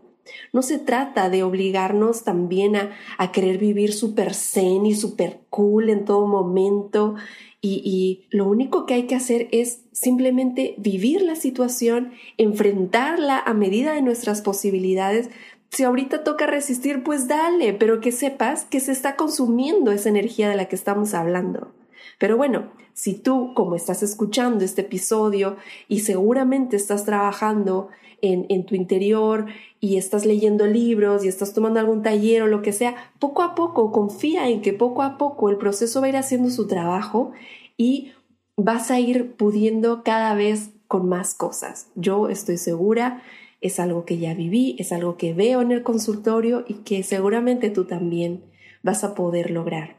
No 0.53 0.63
se 0.63 0.79
trata 0.79 1.31
de 1.31 1.43
obligarnos 1.43 2.23
también 2.23 2.77
a, 2.77 2.93
a 3.17 3.33
querer 3.33 3.59
vivir 3.59 3.93
súper 3.93 4.35
zen 4.35 4.87
y 4.87 4.95
súper 4.95 5.41
cool 5.51 5.89
en 5.89 6.05
todo 6.05 6.27
momento 6.27 7.17
y, 7.61 8.27
lo 8.31 8.47
único 8.47 8.87
que 8.87 8.95
hay 8.95 9.07
que 9.07 9.17
hacer 9.17 9.49
es 9.51 9.83
simplemente 9.93 10.75
vivir 10.79 11.23
la 11.23 11.35
situación, 11.35 12.13
enfrentarla 12.37 13.39
a 13.39 13.53
medida 13.53 13.95
de 13.95 14.03
nuestras 14.03 14.43
posibilidades. 14.43 15.31
Si 15.71 15.83
ahorita 15.83 16.23
toca 16.23 16.47
resistir, 16.47 17.03
pues 17.03 17.27
dale, 17.27 17.75
pero 17.75 18.01
que 18.01 18.13
sepas 18.13 18.65
que 18.65 18.81
se 18.81 18.93
está 18.93 19.17
consumiendo 19.17 19.91
esa 19.91 20.09
energía 20.09 20.49
de 20.49 20.57
la 20.57 20.67
que 20.67 20.77
estamos 20.77 21.15
hablando. 21.15 21.73
Pero 22.19 22.37
bueno, 22.37 22.71
si 22.95 23.15
tú, 23.15 23.53
como 23.55 23.75
estás 23.75 24.03
escuchando 24.03 24.65
este 24.65 24.83
episodio 24.83 25.57
y 25.89 26.01
seguramente 26.01 26.77
estás 26.77 27.05
trabajando 27.05 27.89
en, 28.23 28.47
en, 28.49 28.67
tu 28.67 28.75
interior 28.75 29.47
y 29.81 29.97
estás 29.97 30.27
leyendo 30.27 30.67
libros 30.67 31.25
y 31.25 31.29
estás 31.29 31.55
tomando 31.55 31.81
algún 31.81 32.03
taller 32.03 32.43
o 32.43 32.47
lo 32.47 32.63
que 32.63 32.73
sea, 32.73 33.13
poco 33.19 33.43
a 33.43 33.55
poco 33.55 33.93
confía 33.93 34.49
en 34.49 34.61
que 34.63 34.73
poco 34.73 35.03
a 35.03 35.19
poco 35.19 35.51
el 35.51 35.57
proceso 35.57 36.01
va 36.01 36.07
a 36.07 36.11
ir 36.11 36.17
haciendo 36.17 36.51
su 36.51 36.67
trabajo 36.67 37.33
y 37.77 38.13
vas 38.57 38.91
a 38.91 38.99
ir 38.99 39.37
pudiendo 39.37 40.03
cada 40.03 40.35
vez 40.35 40.71
con 40.89 41.09
más 41.09 41.35
cosas. 41.35 41.89
Yo 41.95 42.29
estoy 42.29 42.57
segura, 42.57 43.23
es 43.61 43.79
algo 43.79 44.05
que 44.05 44.19
ya 44.19 44.35
viví, 44.35 44.77
es 44.79 44.93
algo 44.93 45.17
que 45.17 45.35
veo 45.35 45.61
en 45.61 45.71
el 45.71 45.83
consultorio 45.83 46.65
y 46.67 46.75
que 46.75 47.03
seguramente 47.03 47.71
tú 47.71 47.85
también 47.85 48.45
vas 48.83 49.05
a 49.05 49.15
poder 49.15 49.51
lograr. 49.51 49.97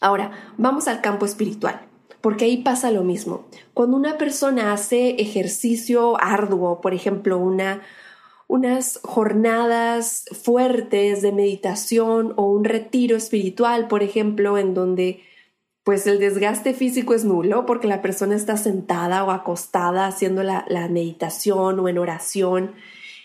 Ahora, 0.00 0.32
vamos 0.58 0.88
al 0.88 1.00
campo 1.00 1.26
espiritual, 1.26 1.80
porque 2.20 2.46
ahí 2.46 2.58
pasa 2.58 2.90
lo 2.90 3.04
mismo. 3.04 3.46
Cuando 3.74 3.96
una 3.96 4.16
persona 4.16 4.72
hace 4.72 5.10
ejercicio 5.20 6.16
arduo, 6.18 6.80
por 6.80 6.94
ejemplo, 6.94 7.38
una, 7.38 7.82
unas 8.48 8.98
jornadas 9.02 10.24
fuertes 10.32 11.20
de 11.20 11.32
meditación 11.32 12.32
o 12.36 12.50
un 12.50 12.64
retiro 12.64 13.16
espiritual, 13.16 13.88
por 13.88 14.02
ejemplo, 14.02 14.56
en 14.56 14.72
donde 14.72 15.22
pues 15.84 16.06
el 16.06 16.18
desgaste 16.18 16.72
físico 16.72 17.12
es 17.12 17.26
nulo 17.26 17.66
porque 17.66 17.86
la 17.86 18.00
persona 18.00 18.34
está 18.34 18.56
sentada 18.56 19.22
o 19.22 19.30
acostada 19.30 20.06
haciendo 20.06 20.42
la, 20.42 20.64
meditación 20.90 21.78
o 21.78 21.88
en 21.90 21.98
oración. 21.98 22.72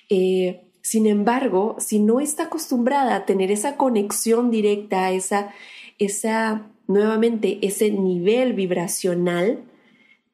Eh, 0.10 0.70
sin 0.82 1.08
embargo, 1.08 1.78
si 1.80 2.00
no 2.00 2.20
está 2.20 2.44
acostumbrada 2.44 3.16
a 3.16 3.26
tener 3.26 3.50
esa 3.50 3.78
conexión 3.78 4.52
directa, 4.52 5.12
esa, 5.12 5.54
esa 6.00 6.68
nuevamente, 6.90 7.60
ese 7.62 7.92
nivel 7.92 8.54
vibracional, 8.54 9.64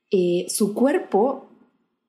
eh, 0.10 0.46
su 0.48 0.74
cuerpo 0.74 1.50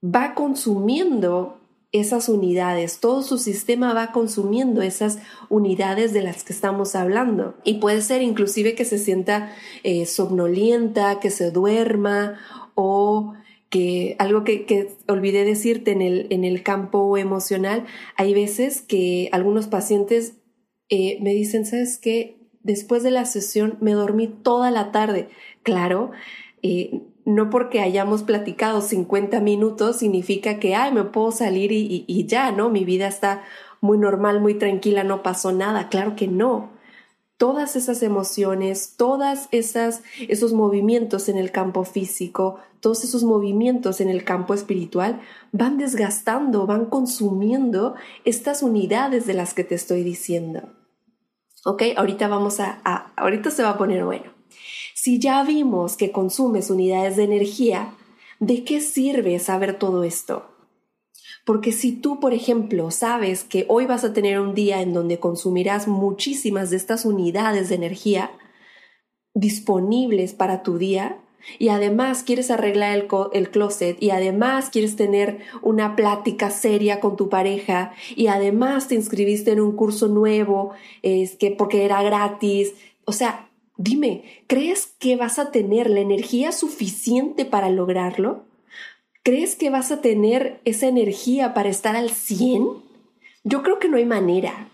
va 0.03 0.35
consumiendo 0.35 1.59
esas 1.91 2.29
unidades, 2.29 3.01
todo 3.01 3.23
su 3.23 3.39
sistema 3.39 3.93
va 3.93 4.13
consumiendo 4.13 4.83
esas 4.83 5.19
unidades 5.49 6.13
de 6.13 6.23
las 6.23 6.45
que 6.45 6.53
estamos 6.53 6.95
hablando. 6.95 7.57
Y 7.65 7.75
puede 7.75 8.03
ser 8.03 8.23
inclusive 8.23 8.77
que 8.77 8.85
se 8.85 8.99
sienta 8.99 9.53
eh, 9.83 10.07
somnolienta, 10.07 11.19
que 11.19 11.31
se 11.31 11.51
duerma 11.51 12.39
o 12.77 13.35
que 13.69 14.15
algo 14.21 14.45
que, 14.45 14.95
olvidé 15.09 15.45
decirte 15.45 15.91
en 15.91 16.03
el, 16.03 16.29
en 16.31 16.45
el 16.45 16.63
campo 16.63 17.17
emocional, 17.17 17.85
hay 18.17 18.33
veces 18.33 18.81
que 18.81 19.29
algunos 19.33 19.67
pacientes 19.67 20.35
eh, 20.89 21.19
me 21.21 21.35
dicen, 21.35 21.67
¿sabes 21.67 21.99
qué? 21.99 22.36
Después 22.67 23.05
de 23.05 23.13
la 23.13 23.27
sesión 23.27 23.79
me 23.81 23.93
dormí 23.93 24.27
toda 24.27 24.73
la 24.73 24.91
tarde. 24.91 25.29
Claro, 25.63 26.11
eh, 26.63 27.01
no 27.25 27.49
porque 27.49 27.79
hayamos 27.79 28.25
platicado 28.25 28.81
50 28.81 29.39
minutos 29.39 29.99
significa 29.99 30.59
que, 30.59 30.75
ay, 30.75 30.93
me 30.93 31.05
puedo 31.05 31.31
salir 31.31 31.71
y, 31.71 32.27
ya, 32.27 32.51
¿no? 32.51 32.69
Mi 32.69 32.85
vida 32.85 33.07
está 33.07 33.45
muy 33.81 33.99
normal, 33.99 34.41
muy 34.41 34.55
tranquila, 34.55 35.05
no 35.05 35.23
pasó 35.23 35.53
nada. 35.53 35.89
Claro 35.89 36.17
que 36.17 36.27
no. 36.27 36.71
Todas 37.37 37.77
esas 37.77 38.03
emociones, 38.03 38.95
todas 38.97 39.47
esas 39.53 40.03
esos 40.29 40.53
movimientos 40.53 41.29
en 41.29 41.39
el 41.39 41.53
campo 41.53 41.85
físico, 41.85 42.59
todos 42.81 43.05
esos 43.05 43.23
movimientos 43.23 44.01
en 44.01 44.09
el 44.09 44.25
campo 44.25 44.55
espiritual 44.55 45.21
van 45.53 45.79
desgastando, 45.79 46.67
van 46.67 46.87
consumiendo 46.87 47.95
estas 48.25 48.65
unidades 48.65 49.25
de 49.25 49.35
las 49.35 49.55
que 49.55 49.63
te 49.63 49.77
estoy 49.77 50.03
diciendo. 50.03 50.63
¿Ok? 51.69 51.83
Ahorita 51.97 52.29
vamos 52.29 52.61
a 52.61 52.81
ahorita 53.17 53.51
se 53.51 53.65
va 53.65 53.71
a 53.71 53.79
poner 53.79 54.05
bueno. 54.05 54.33
Si 54.95 55.19
ya 55.19 55.43
vimos 55.43 55.97
que 55.97 56.13
consumes 56.13 56.71
unidades 56.71 57.17
de 57.17 57.25
energía, 57.25 57.93
¿de 58.39 58.63
qué 58.63 58.81
sirve 58.81 59.41
saber 59.41 59.77
todo 59.77 60.05
esto? 60.05 60.47
Porque 61.45 61.73
si 61.73 61.91
tú, 61.91 62.21
por 62.21 62.33
ejemplo, 62.35 62.93
sabes 62.93 63.43
que 63.43 63.67
hoy 63.69 63.85
vas 63.87 64.05
a 64.05 64.13
tener 64.13 64.39
un 64.39 64.55
día 64.55 64.81
en 64.81 64.95
donde 64.95 65.19
consumirás 65.19 65.89
muchísimas 65.89 66.71
de 66.71 66.77
estas 66.77 67.05
unidades 67.05 67.69
de 67.69 67.75
energía 67.75 68.31
disponibles 69.35 70.35
para 70.35 70.63
tu 70.63 70.79
día, 70.79 71.21
y 71.59 71.69
además 71.69 72.23
quieres 72.23 72.51
arreglar 72.51 73.07
el, 73.33 73.51
closet 73.51 73.97
y 74.01 74.11
además 74.11 74.71
quieres 74.71 74.97
tener 74.97 75.39
una 75.63 75.97
plática 75.97 76.51
seria 76.51 77.01
con 77.01 77.17
tu 77.17 77.29
pareja 77.29 77.93
y 78.15 78.27
además 78.27 78.89
te 78.89 78.95
inscribiste 78.95 79.53
en 79.53 79.61
un 79.61 79.77
curso 79.77 80.09
nuevo 80.09 80.73
es 81.03 81.37
que 81.37 81.51
porque 81.51 81.85
era 81.85 82.03
gratis, 82.03 82.75
o 83.05 83.13
sea, 83.13 83.47
Dime, 83.79 84.25
¿crees 84.47 84.87
que 84.99 85.17
vas 85.17 85.39
a 85.39 85.51
tener 85.51 85.91
la 85.91 86.01
energía 86.01 86.51
suficiente 86.51 87.45
para 87.45 87.69
lograrlo? 87.69 88.45
¿Crees 89.23 89.55
que 89.55 89.69
vas 89.69 89.93
a 89.93 90.01
tener 90.01 90.61
esa 90.65 90.87
energía 90.87 91.53
para 91.53 91.69
estar 91.69 91.95
al 91.95 92.11
100? 92.11 92.69
Yo 93.45 93.63
creo 93.63 93.79
que 93.79 93.89
no 93.89 93.99
hay 93.99 94.07
manera. 94.07 94.69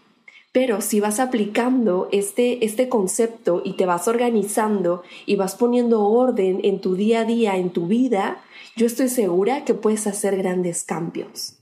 Pero 0.52 0.82
si 0.82 1.00
vas 1.00 1.18
aplicando 1.18 2.08
este, 2.12 2.64
este 2.64 2.88
concepto 2.88 3.62
y 3.64 3.72
te 3.72 3.86
vas 3.86 4.06
organizando 4.06 5.02
y 5.24 5.36
vas 5.36 5.56
poniendo 5.56 6.04
orden 6.04 6.60
en 6.62 6.80
tu 6.80 6.94
día 6.94 7.20
a 7.20 7.24
día, 7.24 7.56
en 7.56 7.70
tu 7.70 7.86
vida, 7.86 8.42
yo 8.76 8.86
estoy 8.86 9.08
segura 9.08 9.64
que 9.64 9.74
puedes 9.74 10.06
hacer 10.06 10.36
grandes 10.36 10.84
cambios. 10.84 11.58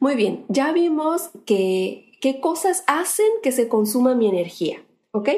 Muy 0.00 0.16
bien, 0.16 0.44
ya 0.48 0.72
vimos 0.72 1.30
que 1.44 2.16
qué 2.20 2.40
cosas 2.40 2.84
hacen 2.86 3.26
que 3.42 3.52
se 3.52 3.68
consuma 3.68 4.14
mi 4.14 4.28
energía. 4.28 4.82
¿ok? 5.16 5.28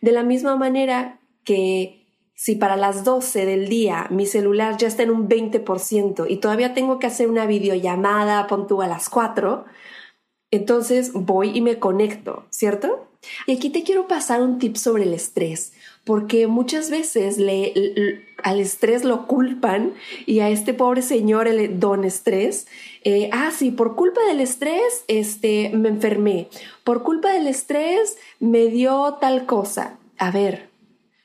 De 0.00 0.12
la 0.12 0.22
misma 0.22 0.56
manera 0.56 1.20
que 1.44 2.06
si 2.34 2.56
para 2.56 2.76
las 2.76 3.04
12 3.04 3.46
del 3.46 3.68
día 3.68 4.06
mi 4.10 4.26
celular 4.26 4.76
ya 4.76 4.88
está 4.88 5.02
en 5.02 5.10
un 5.10 5.28
20% 5.28 6.26
y 6.28 6.36
todavía 6.36 6.74
tengo 6.74 6.98
que 6.98 7.06
hacer 7.06 7.28
una 7.28 7.46
videollamada, 7.46 8.46
pon 8.46 8.66
tú 8.66 8.82
a 8.82 8.88
las 8.88 9.08
4, 9.08 9.64
Entonces 10.50 11.12
voy 11.12 11.50
y 11.54 11.60
me 11.60 11.78
conecto, 11.78 12.46
¿cierto? 12.50 13.08
Y 13.46 13.52
aquí 13.52 13.70
te 13.70 13.82
quiero 13.82 14.06
pasar 14.06 14.42
un 14.42 14.58
tip 14.58 14.76
sobre 14.76 15.02
el 15.02 15.12
estrés, 15.12 15.72
porque 16.04 16.46
muchas 16.46 16.90
veces 16.90 17.36
le, 17.38 18.24
al 18.42 18.60
estrés 18.60 19.04
lo 19.04 19.26
culpan 19.26 19.94
y 20.24 20.40
a 20.40 20.48
este 20.48 20.72
pobre 20.72 21.02
señor, 21.02 21.48
el 21.48 21.80
don 21.80 22.04
estrés, 22.04 22.66
eh, 23.04 23.28
ah, 23.32 23.50
sí, 23.54 23.70
por 23.70 23.96
culpa 23.96 24.22
del 24.26 24.40
estrés, 24.40 25.04
este, 25.08 25.70
me 25.74 25.88
enfermé, 25.88 26.48
por 26.84 27.02
culpa 27.02 27.32
del 27.32 27.46
estrés 27.46 28.16
me 28.40 28.66
dio 28.66 29.18
tal 29.20 29.46
cosa. 29.46 29.98
A 30.16 30.30
ver, 30.30 30.68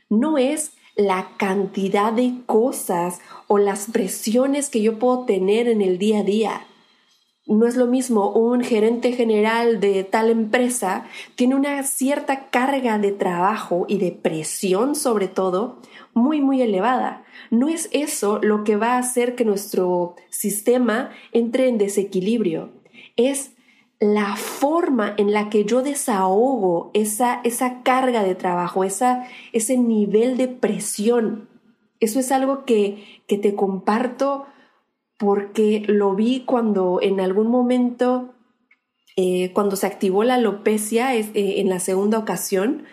no 0.09 0.37
es 0.37 0.71
la 0.95 1.29
cantidad 1.37 2.11
de 2.11 2.33
cosas 2.45 3.19
o 3.47 3.57
las 3.57 3.87
presiones 3.91 4.69
que 4.69 4.81
yo 4.81 4.99
puedo 4.99 5.25
tener 5.25 5.67
en 5.67 5.81
el 5.81 5.97
día 5.97 6.19
a 6.19 6.23
día 6.23 6.67
no 7.45 7.67
es 7.67 7.75
lo 7.75 7.87
mismo 7.87 8.31
un 8.31 8.63
gerente 8.63 9.11
general 9.11 9.79
de 9.79 10.03
tal 10.03 10.29
empresa, 10.29 11.05
tiene 11.35 11.55
una 11.55 11.83
cierta 11.83 12.49
carga 12.49 12.97
de 12.99 13.11
trabajo 13.11 13.85
y 13.89 13.97
de 13.97 14.11
presión 14.11 14.95
sobre 14.95 15.27
todo 15.27 15.79
muy, 16.13 16.41
muy 16.41 16.61
elevada. 16.61 17.23
No 17.49 17.67
es 17.67 17.89
eso 17.91 18.39
lo 18.41 18.63
que 18.63 18.77
va 18.77 18.93
a 18.93 18.99
hacer 18.99 19.35
que 19.35 19.45
nuestro 19.45 20.15
sistema 20.29 21.09
entre 21.31 21.67
en 21.67 21.77
desequilibrio. 21.77 22.71
Es 23.17 23.51
la 23.99 24.35
forma 24.35 25.13
en 25.17 25.31
la 25.31 25.49
que 25.49 25.65
yo 25.65 25.81
desahogo 25.81 26.91
esa, 26.93 27.41
esa 27.43 27.83
carga 27.83 28.23
de 28.23 28.35
trabajo, 28.35 28.83
esa, 28.83 29.27
ese 29.51 29.77
nivel 29.77 30.37
de 30.37 30.47
presión. 30.47 31.47
Eso 31.99 32.19
es 32.19 32.31
algo 32.31 32.65
que, 32.65 33.21
que 33.27 33.37
te 33.37 33.55
comparto 33.55 34.45
porque 35.17 35.83
lo 35.87 36.15
vi 36.15 36.41
cuando 36.41 36.99
en 37.01 37.19
algún 37.19 37.47
momento, 37.47 38.33
eh, 39.15 39.51
cuando 39.53 39.75
se 39.75 39.87
activó 39.87 40.23
la 40.23 40.35
alopecia 40.35 41.15
eh, 41.15 41.31
en 41.33 41.69
la 41.69 41.79
segunda 41.79 42.17
ocasión, 42.17 42.83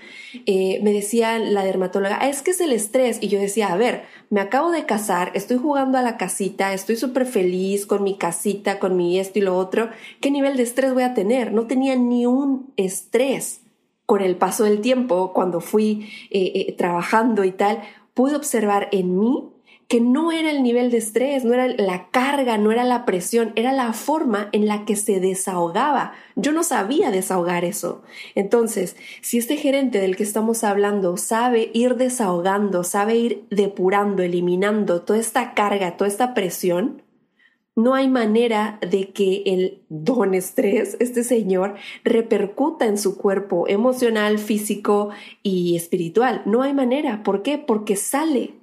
eh, 0.46 0.80
me 0.82 0.92
decía 0.92 1.38
la 1.38 1.64
dermatóloga, 1.64 2.18
ah, 2.20 2.28
es 2.28 2.42
que 2.42 2.52
es 2.52 2.60
el 2.60 2.72
estrés. 2.72 3.18
Y 3.20 3.28
yo 3.28 3.40
decía, 3.40 3.72
a 3.72 3.76
ver, 3.76 4.04
me 4.28 4.40
acabo 4.40 4.70
de 4.70 4.86
casar, 4.86 5.32
estoy 5.34 5.56
jugando 5.56 5.98
a 5.98 6.02
la 6.02 6.16
casita, 6.18 6.72
estoy 6.72 6.96
súper 6.96 7.26
feliz 7.26 7.86
con 7.86 8.04
mi 8.04 8.16
casita, 8.16 8.78
con 8.78 8.96
mi 8.96 9.18
esto 9.18 9.38
y 9.38 9.42
lo 9.42 9.56
otro. 9.56 9.90
¿Qué 10.20 10.30
nivel 10.30 10.56
de 10.56 10.62
estrés 10.64 10.92
voy 10.92 11.04
a 11.04 11.14
tener? 11.14 11.52
No 11.52 11.66
tenía 11.66 11.96
ni 11.96 12.26
un 12.26 12.72
estrés. 12.76 13.62
Con 14.06 14.22
el 14.22 14.34
paso 14.34 14.64
del 14.64 14.80
tiempo, 14.80 15.32
cuando 15.32 15.60
fui 15.60 16.10
trabajando 16.76 17.44
y 17.44 17.52
tal, 17.52 17.80
pude 18.12 18.34
observar 18.34 18.88
en 18.90 19.20
mí 19.20 19.44
que 19.90 20.00
no 20.00 20.30
era 20.30 20.52
el 20.52 20.62
nivel 20.62 20.92
de 20.92 20.98
estrés, 20.98 21.44
no 21.44 21.52
era 21.52 21.66
la 21.66 22.10
carga, 22.12 22.56
no 22.58 22.70
era 22.70 22.84
la 22.84 23.04
presión, 23.04 23.52
era 23.56 23.72
la 23.72 23.92
forma 23.92 24.48
en 24.52 24.68
la 24.68 24.84
que 24.84 24.94
se 24.94 25.18
desahogaba. 25.18 26.12
Yo 26.36 26.52
no 26.52 26.62
sabía 26.62 27.10
desahogar 27.10 27.64
eso. 27.64 28.00
Entonces, 28.36 28.94
si 29.20 29.38
este 29.38 29.56
gerente 29.56 29.98
del 29.98 30.14
que 30.14 30.22
estamos 30.22 30.62
hablando 30.62 31.16
sabe 31.16 31.72
ir 31.74 31.96
desahogando, 31.96 32.84
sabe 32.84 33.16
ir 33.16 33.46
depurando, 33.50 34.22
eliminando 34.22 35.02
toda 35.02 35.18
esta 35.18 35.54
carga, 35.54 35.96
toda 35.96 36.06
esta 36.06 36.34
presión, 36.34 37.02
no 37.74 37.94
hay 37.94 38.08
manera 38.08 38.78
de 38.88 39.10
que 39.10 39.42
el 39.44 39.82
don 39.88 40.34
estrés, 40.34 40.96
este 41.00 41.24
señor, 41.24 41.74
repercuta 42.04 42.86
en 42.86 42.96
su 42.96 43.16
cuerpo 43.16 43.66
emocional, 43.66 44.38
físico 44.38 45.10
y 45.42 45.74
espiritual. 45.74 46.42
No 46.44 46.62
hay 46.62 46.74
manera. 46.74 47.24
¿Por 47.24 47.42
qué? 47.42 47.58
Porque 47.58 47.96
sale 47.96 48.59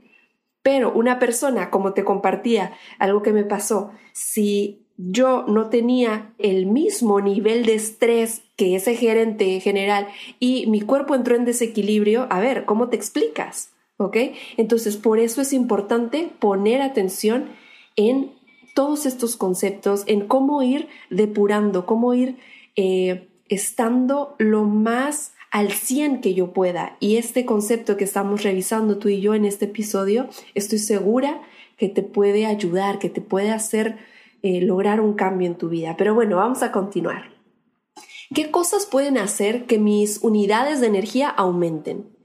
pero 0.67 0.91
una 0.91 1.17
persona, 1.17 1.69
como 1.69 1.93
te 1.93 2.03
compartía, 2.03 2.74
algo 3.00 3.21
que 3.24 3.31
me 3.31 3.45
pasó, 3.45 3.91
si 4.12 4.86
yo 4.97 5.45
no 5.47 5.69
tenía 5.69 6.33
el 6.39 6.65
mismo 6.65 7.21
nivel 7.21 7.65
de 7.65 7.75
estrés 7.75 8.41
que 8.57 8.75
ese 8.75 8.93
gerente 8.97 9.62
general 9.62 10.09
y 10.41 10.67
mi 10.67 10.81
cuerpo 10.81 11.15
entró 11.15 11.38
en 11.38 11.45
desequilibrio, 11.45 12.27
a 12.29 12.41
ver, 12.41 12.65
¿cómo 12.65 12.89
te 12.89 12.97
explicas? 12.97 13.69
¿Ok? 13.95 14.17
Entonces, 14.57 14.97
por 14.97 15.19
eso 15.19 15.39
es 15.39 15.53
importante 15.53 16.33
poner 16.38 16.81
atención 16.81 17.45
en 17.95 18.33
todos 18.75 19.05
estos 19.05 19.38
conceptos, 19.38 20.03
en 20.05 20.27
cómo 20.27 20.62
ir 20.63 20.89
depurando, 21.09 21.86
cómo 21.86 22.13
ir 22.13 22.39
eh, 22.75 23.29
estando 23.47 24.36
lo 24.38 24.65
más 24.65 25.31
al 25.51 25.71
100 25.71 26.21
que 26.21 26.33
yo 26.33 26.53
pueda. 26.53 26.97
Y 26.99 27.17
este 27.17 27.45
concepto 27.45 27.97
que 27.97 28.03
estamos 28.03 28.43
revisando 28.43 28.97
tú 28.97 29.09
y 29.09 29.21
yo 29.21 29.33
en 29.33 29.45
este 29.45 29.65
episodio, 29.65 30.27
estoy 30.55 30.79
segura 30.79 31.41
que 31.77 31.89
te 31.89 32.03
puede 32.03 32.45
ayudar, 32.45 32.99
que 32.99 33.09
te 33.09 33.21
puede 33.21 33.51
hacer 33.51 33.97
eh, 34.41 34.61
lograr 34.61 35.01
un 35.01 35.13
cambio 35.13 35.47
en 35.47 35.57
tu 35.57 35.69
vida. 35.69 35.95
Pero 35.97 36.13
bueno, 36.13 36.37
vamos 36.37 36.63
a 36.63 36.71
continuar. 36.71 37.37
¿Qué 38.33 38.51
cosas 38.51 38.86
pueden 38.86 39.17
hacer 39.17 39.65
que 39.65 39.79
mis 39.79 40.19
unidades 40.21 40.81
de 40.81 40.88
energía 40.88 41.29
aumenten? 41.29 42.16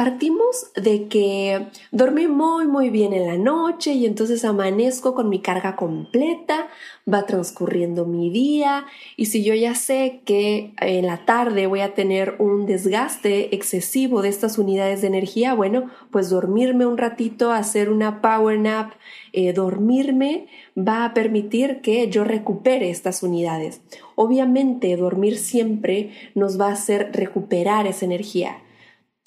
Partimos 0.00 0.72
de 0.76 1.08
que 1.08 1.66
dormí 1.92 2.26
muy 2.26 2.66
muy 2.66 2.88
bien 2.88 3.12
en 3.12 3.26
la 3.26 3.36
noche 3.36 3.92
y 3.92 4.06
entonces 4.06 4.46
amanezco 4.46 5.14
con 5.14 5.28
mi 5.28 5.40
carga 5.40 5.76
completa, 5.76 6.68
va 7.06 7.26
transcurriendo 7.26 8.06
mi 8.06 8.30
día 8.30 8.86
y 9.18 9.26
si 9.26 9.44
yo 9.44 9.52
ya 9.52 9.74
sé 9.74 10.22
que 10.24 10.72
en 10.80 11.04
la 11.04 11.26
tarde 11.26 11.66
voy 11.66 11.80
a 11.80 11.92
tener 11.92 12.36
un 12.38 12.64
desgaste 12.64 13.54
excesivo 13.54 14.22
de 14.22 14.30
estas 14.30 14.56
unidades 14.56 15.02
de 15.02 15.08
energía, 15.08 15.52
bueno, 15.52 15.90
pues 16.10 16.30
dormirme 16.30 16.86
un 16.86 16.96
ratito, 16.96 17.52
hacer 17.52 17.90
una 17.90 18.22
power 18.22 18.58
nap, 18.58 18.92
eh, 19.34 19.52
dormirme 19.52 20.46
va 20.78 21.04
a 21.04 21.12
permitir 21.12 21.82
que 21.82 22.08
yo 22.08 22.24
recupere 22.24 22.88
estas 22.88 23.22
unidades. 23.22 23.82
Obviamente 24.14 24.96
dormir 24.96 25.36
siempre 25.36 26.12
nos 26.34 26.58
va 26.58 26.68
a 26.68 26.72
hacer 26.72 27.10
recuperar 27.12 27.86
esa 27.86 28.06
energía 28.06 28.62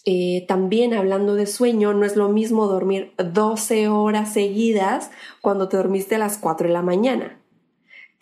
eh, 0.05 0.45
también 0.47 0.93
hablando 0.93 1.35
de 1.35 1.45
sueño, 1.45 1.93
no 1.93 2.05
es 2.05 2.15
lo 2.15 2.29
mismo 2.29 2.67
dormir 2.67 3.13
12 3.17 3.87
horas 3.87 4.33
seguidas 4.33 5.11
cuando 5.41 5.69
te 5.69 5.77
dormiste 5.77 6.15
a 6.15 6.19
las 6.19 6.37
4 6.37 6.67
de 6.67 6.73
la 6.73 6.81
mañana 6.81 7.39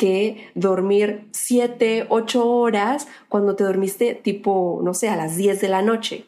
que 0.01 0.49
dormir 0.55 1.27
7, 1.31 2.07
8 2.09 2.49
horas 2.49 3.07
cuando 3.29 3.55
te 3.55 3.63
dormiste 3.63 4.15
tipo, 4.15 4.81
no 4.83 4.95
sé, 4.95 5.09
a 5.09 5.15
las 5.15 5.37
10 5.37 5.61
de 5.61 5.67
la 5.67 5.83
noche. 5.83 6.25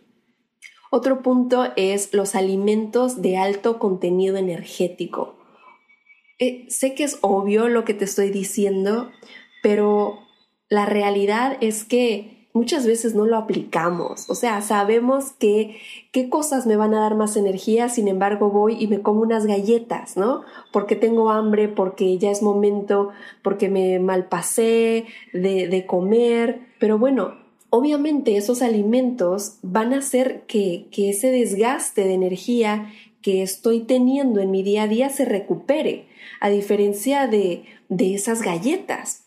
Otro 0.92 1.24
punto 1.24 1.72
es 1.76 2.14
los 2.14 2.36
alimentos 2.36 3.24
de 3.24 3.38
alto 3.38 3.80
contenido 3.80 4.38
energético. 4.38 5.40
Eh, 6.38 6.68
sé 6.70 6.94
que 6.94 7.04
es 7.04 7.18
obvio 7.22 7.68
lo 7.68 7.84
que 7.84 7.96
te 7.96 8.06
estoy 8.06 8.30
diciendo, 8.30 9.10
pero 9.64 10.20
la 10.70 10.86
realidad 10.86 11.58
es 11.60 11.84
que 11.84 12.33
muchas 12.54 12.86
veces 12.86 13.16
no 13.16 13.26
lo 13.26 13.36
aplicamos. 13.36 14.30
O 14.30 14.36
sea, 14.36 14.62
sabemos 14.62 15.32
que 15.32 15.78
qué 16.12 16.30
cosas 16.30 16.66
me 16.66 16.78
van 16.78 16.94
a 16.94 17.02
dar 17.02 17.16
más 17.16 17.36
energía, 17.36 17.90
sin 17.90 18.08
embargo 18.08 18.50
voy 18.50 18.78
y 18.80 18.88
me 18.88 19.02
como 19.02 19.22
unas 19.22 19.46
galletas, 19.46 20.16
¿no? 20.16 20.44
Porque 20.72 20.96
tengo 20.96 21.32
hambre, 21.32 21.68
porque 21.68 22.18
ya 22.18 22.32
es 22.32 22.42
momento, 22.42 23.10
porque 23.42 23.70
me 23.70 24.00
malpasé 24.00 25.06
de, 25.34 25.68
de 25.68 25.86
comer. 25.86 26.62
Pero 26.80 26.98
bueno, 26.98 27.34
obviamente 27.70 28.38
esos 28.38 28.62
alimentos 28.62 29.58
van 29.64 29.94
a 29.94 29.98
hacer 29.98 30.44
que, 30.48 30.88
que 30.92 31.10
ese 31.10 31.32
desgaste 31.32 32.04
de 32.04 32.14
energía 32.14 32.92
que 33.24 33.42
estoy 33.42 33.80
teniendo 33.80 34.42
en 34.42 34.52
mi 34.52 34.62
día 34.62 34.84
a 34.84 34.88
día 34.88 35.10
se 35.10 35.26
recupere, 35.26 36.08
a 36.40 36.50
diferencia 36.50 37.26
de, 37.26 37.64
de 37.90 38.14
esas 38.14 38.42
galletas. 38.42 39.23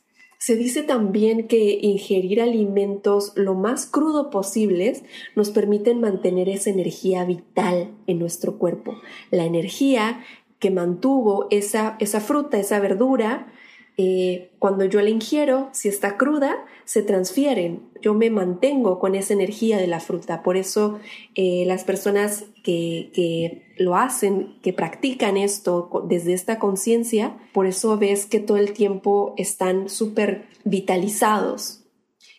Se 0.46 0.54
dice 0.54 0.84
también 0.84 1.48
que 1.48 1.76
ingerir 1.82 2.40
alimentos 2.40 3.32
lo 3.34 3.56
más 3.56 3.84
crudo 3.84 4.30
posibles 4.30 5.02
nos 5.34 5.50
permiten 5.50 6.00
mantener 6.00 6.48
esa 6.48 6.70
energía 6.70 7.24
vital 7.24 7.90
en 8.06 8.20
nuestro 8.20 8.56
cuerpo. 8.56 8.94
La 9.32 9.44
energía 9.44 10.24
que 10.60 10.70
mantuvo 10.70 11.48
esa, 11.50 11.96
esa 11.98 12.20
fruta, 12.20 12.60
esa 12.60 12.78
verdura, 12.78 13.52
eh, 13.98 14.50
cuando 14.58 14.84
yo 14.84 15.00
la 15.00 15.08
ingiero, 15.08 15.70
si 15.72 15.88
está 15.88 16.18
cruda, 16.18 16.66
se 16.84 17.02
transfieren. 17.02 17.88
Yo 18.02 18.12
me 18.12 18.28
mantengo 18.28 18.98
con 18.98 19.14
esa 19.14 19.32
energía 19.32 19.78
de 19.78 19.86
la 19.86 20.00
fruta. 20.00 20.42
Por 20.42 20.58
eso 20.58 20.98
eh, 21.34 21.64
las 21.66 21.84
personas 21.84 22.44
que, 22.62 23.10
que, 23.14 23.62
lo 23.78 23.96
hacen, 23.96 24.58
que 24.62 24.72
practican 24.72 25.36
esto 25.36 25.90
desde 26.08 26.34
esta 26.34 26.58
conciencia, 26.58 27.36
por 27.52 27.66
eso 27.66 27.96
ves 27.98 28.26
que 28.26 28.40
todo 28.40 28.58
el 28.58 28.72
tiempo 28.72 29.34
están 29.38 29.88
súper 29.88 30.46
vitalizados. 30.64 31.82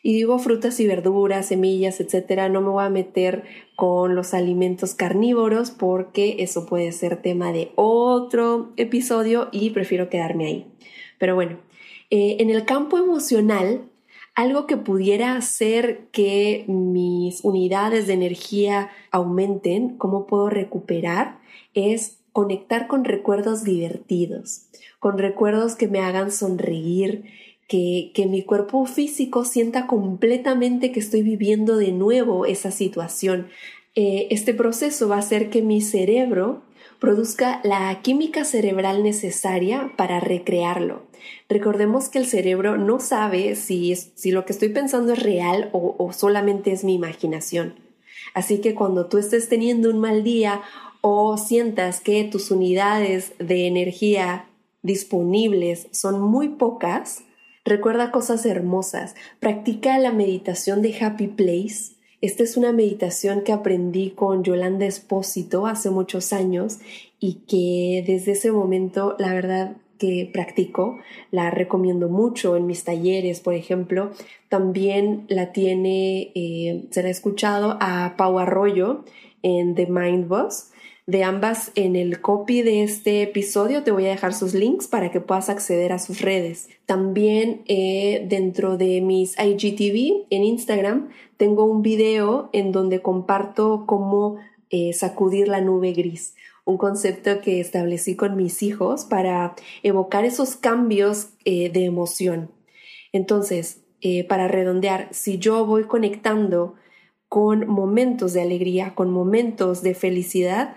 Y 0.04 0.14
digo 0.14 0.40
frutas 0.40 0.80
y 0.80 0.88
verduras, 0.88 1.48
semillas, 1.48 2.00
etcétera, 2.00 2.50
no 2.50 2.62
me 2.62 2.70
voy 2.70 2.86
a 2.86 2.90
meter 2.90 3.44
con 3.76 4.16
los 4.16 4.34
alimentos 4.34 4.94
carnívoros 4.96 5.72
porque 5.72 6.38
eso 6.40 6.66
puede 6.66 6.92
ser 6.92 7.22
tema 7.22 7.52
de 7.52 7.72
otro 7.76 8.72
episodio 8.78 9.50
y 9.52 9.72
prefiero 9.72 10.10
quedarme 10.10 10.46
ahí. 10.46 10.77
Pero 11.18 11.36
bueno, 11.36 11.58
eh, 12.10 12.38
en 12.40 12.50
el 12.50 12.66
campo 12.66 12.98
emocional, 12.98 13.90
algo 14.36 14.68
que 14.68 14.78
pudiera 14.78 15.36
hacer 15.36 16.08
que 16.12 16.64
mis 16.68 17.44
unidades 17.44 18.08
de 18.08 18.14
energía 18.14 18.92
aumenten, 19.12 19.98
cómo 19.98 20.28
puedo 20.28 20.50
recuperar, 20.50 21.40
es 21.74 22.20
conectar 22.32 22.88
con 22.88 23.04
recuerdos 23.04 23.64
divertidos, 23.64 24.68
con 25.00 25.18
recuerdos 25.18 25.76
que 25.76 25.88
me 25.88 26.02
hagan 26.02 26.32
sonreír, 26.32 27.24
que, 27.68 28.12
que 28.14 28.28
mi 28.28 28.44
cuerpo 28.44 28.86
físico 28.86 29.44
sienta 29.44 29.88
completamente 29.88 30.92
que 30.92 31.00
estoy 31.00 31.24
viviendo 31.24 31.78
de 31.78 31.92
nuevo 31.92 32.46
esa 32.46 32.70
situación. 32.70 33.48
Eh, 33.96 34.28
este 34.30 34.54
proceso 34.54 35.10
va 35.10 35.16
a 35.16 35.20
hacer 35.20 35.50
que 35.50 35.64
mi 35.64 35.82
cerebro 35.82 36.62
produzca 37.00 37.62
la 37.64 38.02
química 38.02 38.44
cerebral 38.46 39.04
necesaria 39.04 39.92
para 39.96 40.20
recrearlo. 40.20 41.04
Recordemos 41.50 42.10
que 42.10 42.20
el 42.20 42.26
cerebro 42.26 42.78
no 42.78 43.00
sabe 43.00 43.56
si, 43.56 43.96
si 43.96 44.32
lo 44.32 44.46
que 44.46 44.54
estoy 44.54 44.70
pensando 44.70 45.14
es 45.14 45.24
real 45.24 45.70
o, 45.74 45.96
o 45.98 46.14
solamente 46.14 46.72
es 46.72 46.84
mi 46.84 46.96
imaginación. 46.96 47.76
Así 48.34 48.60
que 48.60 48.76
cuando 48.76 49.08
tú 49.08 49.18
estés 49.18 49.50
teniendo 49.50 49.90
un 49.90 50.00
mal 50.00 50.24
día 50.24 50.62
o 51.02 51.38
sientas 51.38 52.02
que 52.02 52.24
tus 52.24 52.52
unidades 52.52 53.34
de 53.40 53.68
energía 53.68 54.46
disponibles 54.82 55.88
son 55.92 56.22
muy 56.22 56.50
pocas, 56.50 57.24
recuerda 57.66 58.12
cosas 58.12 58.46
hermosas. 58.46 59.16
Practica 59.40 59.98
la 60.00 60.12
meditación 60.12 60.82
de 60.82 60.98
Happy 61.00 61.28
Place. 61.28 61.97
Esta 62.20 62.44
es 62.44 62.58
una 62.58 62.72
meditación 62.72 63.42
que 63.44 63.54
aprendí 63.54 64.10
con 64.10 64.44
Yolanda 64.44 64.88
Espósito 64.88 65.68
hace 65.68 65.92
muchos 65.92 66.34
años 66.34 66.80
y 67.20 67.42
que 67.48 68.04
desde 68.08 68.32
ese 68.32 68.52
momento, 68.52 69.16
la 69.20 69.34
verdad, 69.34 69.78
que 70.00 70.30
practico, 70.32 71.00
la 71.32 71.52
recomiendo 71.52 72.10
mucho 72.10 72.56
en 72.56 72.66
mis 72.66 72.84
talleres, 72.84 73.40
por 73.40 73.54
ejemplo. 73.54 74.12
También 74.50 75.26
la 75.28 75.52
tiene, 75.52 76.32
eh, 76.36 76.86
se 76.92 77.02
la 77.02 77.10
ha 77.10 77.12
escuchado 77.12 77.78
a 77.80 78.16
Pau 78.18 78.40
Arroyo 78.40 79.04
en 79.44 79.76
The 79.76 79.88
Mind 79.88 80.28
Boss. 80.28 80.72
De 81.08 81.24
ambas 81.24 81.72
en 81.76 81.96
el 81.96 82.20
copy 82.20 82.64
de 82.64 82.84
este 82.84 83.22
episodio 83.22 83.82
te 83.82 83.92
voy 83.92 84.08
a 84.08 84.10
dejar 84.10 84.34
sus 84.34 84.54
links 84.54 84.88
para 84.88 85.10
que 85.10 85.22
puedas 85.22 85.48
acceder 85.48 85.94
a 85.94 86.00
sus 86.00 86.20
redes. 86.20 86.68
También 86.86 87.62
eh, 87.68 88.26
dentro 88.28 88.76
de 88.76 89.00
mis 89.00 89.40
IGTV 89.40 90.26
en 90.30 90.44
Instagram 90.44 91.08
tengo 91.38 91.64
un 91.64 91.82
video 91.82 92.50
en 92.52 92.74
donde 92.74 93.02
comparto 93.02 93.86
cómo 93.88 94.36
eh, 94.70 94.92
sacudir 94.92 95.48
la 95.48 95.62
nube 95.62 95.94
gris 95.94 96.36
un 96.66 96.78
concepto 96.78 97.40
que 97.40 97.62
establecí 97.62 98.18
con 98.18 98.36
mis 98.36 98.62
hijos 98.62 99.06
para 99.06 99.56
evocar 99.84 100.26
esos 100.26 100.58
cambios 100.58 101.30
eh, 101.46 101.70
de 101.70 101.86
emoción. 101.86 102.52
Entonces, 103.14 103.86
para 104.28 104.50
redondear, 104.50 105.08
si 105.12 105.38
yo 105.38 105.66
voy 105.66 105.86
conectando 105.86 106.76
con 107.30 107.66
momentos 107.68 108.34
de 108.34 108.42
alegría, 108.42 108.96
con 108.96 109.12
momentos 109.12 109.82
de 109.82 109.96
felicidad, 109.96 110.76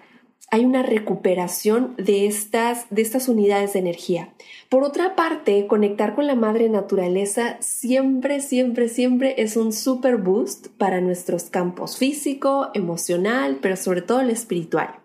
hay 0.52 0.64
una 0.64 0.82
recuperación 0.82 1.94
de 1.96 2.26
estas, 2.26 2.86
de 2.90 3.02
estas 3.02 3.28
unidades 3.28 3.72
de 3.72 3.78
energía. 3.78 4.30
Por 4.68 4.82
otra 4.82 5.14
parte, 5.14 5.66
conectar 5.68 6.16
con 6.16 6.26
la 6.26 6.34
madre 6.34 6.68
naturaleza 6.68 7.56
siempre, 7.60 8.40
siempre, 8.40 8.88
siempre 8.88 9.34
es 9.38 9.56
un 9.56 9.72
super 9.72 10.16
boost 10.16 10.68
para 10.76 11.00
nuestros 11.00 11.44
campos 11.44 11.96
físico, 11.96 12.70
emocional, 12.74 13.58
pero 13.62 13.76
sobre 13.76 14.02
todo 14.02 14.20
el 14.20 14.30
espiritual. 14.30 14.96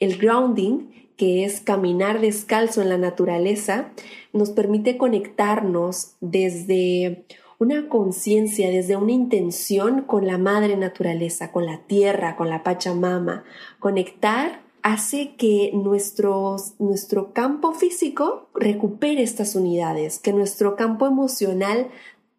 El 0.00 0.16
grounding, 0.16 0.88
que 1.18 1.44
es 1.44 1.60
caminar 1.60 2.22
descalzo 2.22 2.80
en 2.80 2.88
la 2.88 2.96
naturaleza, 2.96 3.90
nos 4.32 4.48
permite 4.48 4.96
conectarnos 4.96 6.14
desde 6.22 7.26
una 7.58 7.90
conciencia, 7.90 8.70
desde 8.70 8.96
una 8.96 9.12
intención 9.12 10.00
con 10.00 10.26
la 10.26 10.38
madre 10.38 10.78
naturaleza, 10.78 11.52
con 11.52 11.66
la 11.66 11.80
tierra, 11.86 12.34
con 12.36 12.48
la 12.48 12.62
Pachamama. 12.62 13.44
Conectar 13.78 14.69
hace 14.82 15.34
que 15.36 15.72
nuestro 15.74 17.32
campo 17.32 17.72
físico 17.72 18.48
recupere 18.54 19.22
estas 19.22 19.54
unidades, 19.54 20.18
que 20.18 20.32
nuestro 20.32 20.76
campo 20.76 21.06
emocional 21.06 21.88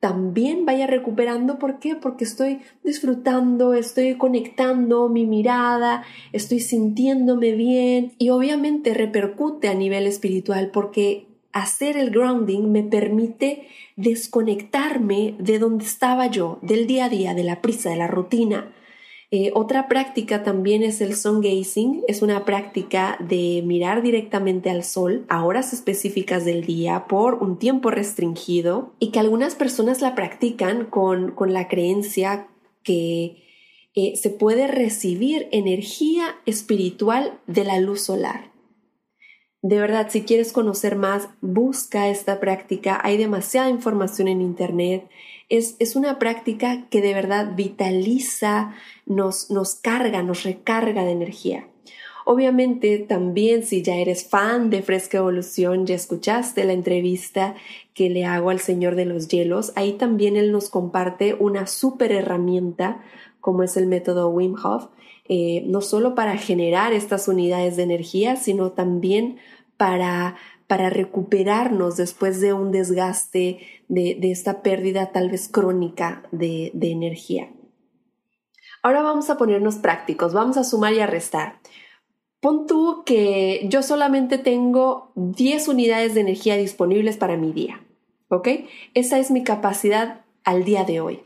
también 0.01 0.65
vaya 0.65 0.88
recuperando. 0.88 1.60
¿Por 1.60 1.80
qué? 1.80 1.95
Porque 1.95 2.25
estoy 2.25 2.60
disfrutando, 2.84 3.75
estoy 3.75 4.17
conectando 4.17 5.08
mi 5.08 5.25
mirada, 5.25 6.04
estoy 6.34 6.60
sintiéndome 6.60 7.54
bien 7.54 8.12
y 8.17 8.32
obviamente 8.32 8.93
repercute 8.95 9.69
a 9.69 9.75
nivel 9.75 10.08
espiritual 10.08 10.71
porque 10.71 11.27
hacer 11.54 11.97
el 11.97 12.10
grounding 12.10 12.71
me 12.71 12.84
permite 12.84 13.67
desconectarme 13.95 15.36
de 15.38 15.60
donde 15.60 15.86
estaba 15.86 16.27
yo, 16.27 16.58
del 16.63 16.88
día 16.88 17.06
a 17.06 17.10
día, 17.10 17.34
de 17.36 17.43
la 17.43 17.62
prisa, 17.62 17.91
de 17.91 17.97
la 17.97 18.08
rutina, 18.08 18.73
eh, 19.33 19.51
otra 19.53 19.87
práctica 19.87 20.43
también 20.43 20.83
es 20.83 20.99
el 20.99 21.15
sun 21.15 21.39
gazing, 21.39 22.03
es 22.09 22.21
una 22.21 22.43
práctica 22.43 23.15
de 23.21 23.63
mirar 23.65 24.01
directamente 24.01 24.69
al 24.69 24.83
sol 24.83 25.25
a 25.29 25.45
horas 25.45 25.71
específicas 25.71 26.43
del 26.43 26.65
día 26.65 27.05
por 27.07 27.35
un 27.35 27.57
tiempo 27.57 27.91
restringido 27.91 28.91
y 28.99 29.11
que 29.11 29.19
algunas 29.19 29.55
personas 29.55 30.01
la 30.01 30.15
practican 30.15 30.83
con, 30.83 31.33
la 31.47 31.69
creencia 31.69 32.49
que 32.83 33.37
eh, 33.95 34.17
se 34.17 34.31
puede 34.31 34.67
recibir 34.67 35.47
energía 35.53 36.35
espiritual 36.45 37.39
de 37.47 37.63
la 37.63 37.79
luz 37.79 38.01
solar. 38.01 38.51
De 39.61 39.79
verdad, 39.79 40.07
si 40.09 40.23
quieres 40.23 40.51
conocer 40.51 40.97
más, 40.97 41.29
busca 41.39 42.09
esta 42.09 42.41
práctica. 42.41 42.99
Hay 43.01 43.15
demasiada 43.15 43.69
información 43.69 44.27
en 44.27 44.41
Internet 44.41 45.07
es, 45.51 45.95
una 45.95 46.17
práctica 46.17 46.87
que 46.89 47.01
de 47.01 47.13
verdad 47.13 47.55
vitaliza, 47.55 48.73
nos, 49.05 49.51
nos 49.51 49.75
carga, 49.75 50.23
nos 50.23 50.43
recarga 50.43 51.03
de 51.03 51.11
energía. 51.11 51.67
Obviamente 52.23 52.99
también 52.99 53.63
si 53.63 53.81
ya 53.81 53.95
eres 53.95 54.29
fan 54.29 54.69
de 54.69 54.81
Fresca 54.81 55.17
Evolución, 55.17 55.85
ya 55.85 55.95
escuchaste 55.95 56.63
la 56.63 56.73
entrevista 56.73 57.55
que 57.93 58.09
le 58.09 58.25
hago 58.25 58.51
al 58.51 58.59
Señor 58.59 58.95
de 58.95 59.05
los 59.05 59.27
Hielos, 59.27 59.73
ahí 59.75 59.93
también 59.93 60.37
él 60.37 60.51
nos 60.51 60.69
comparte 60.69 61.33
una 61.33 61.67
súper 61.67 62.11
herramienta 62.11 63.01
como 63.41 63.63
es 63.63 63.75
el 63.75 63.87
método 63.87 64.29
Wim 64.29 64.55
Hof, 64.63 64.85
eh, 65.27 65.63
no 65.65 65.81
solo 65.81 66.15
para 66.15 66.37
generar 66.37 66.93
estas 66.93 67.27
unidades 67.27 67.75
de 67.75 67.83
energía, 67.83 68.35
sino 68.35 68.71
también 68.71 69.37
para 69.75 70.35
para 70.71 70.89
recuperarnos 70.89 71.97
después 71.97 72.39
de 72.39 72.53
un 72.53 72.71
desgaste, 72.71 73.60
de, 73.89 74.17
esta 74.21 74.62
pérdida 74.62 75.12
tal 75.12 75.29
vez 75.29 75.49
crónica 75.49 76.23
de, 76.31 76.71
de 76.73 76.91
energía. 76.91 77.51
Ahora 78.81 79.01
vamos 79.01 79.29
a 79.29 79.36
ponernos 79.36 79.75
prácticos, 79.75 80.31
vamos 80.31 80.55
a 80.55 80.63
sumar 80.63 80.93
y 80.93 81.01
a 81.01 81.07
restar. 81.07 81.60
Pon 82.39 82.67
tú 82.67 83.03
que 83.05 83.65
yo 83.67 83.84
solamente 83.84 84.38
tengo 84.38 85.12
10 85.15 85.67
unidades 85.67 86.13
de 86.13 86.21
energía 86.21 86.55
disponibles 86.55 87.17
para 87.17 87.36
mi 87.36 87.51
día, 87.51 87.86
¿ok? 88.29 88.47
Esa 88.93 89.19
es 89.19 89.29
mi 89.29 89.43
capacidad 89.43 90.21
al 90.45 90.63
día 90.63 90.86
de 90.86 91.01
hoy 91.01 91.19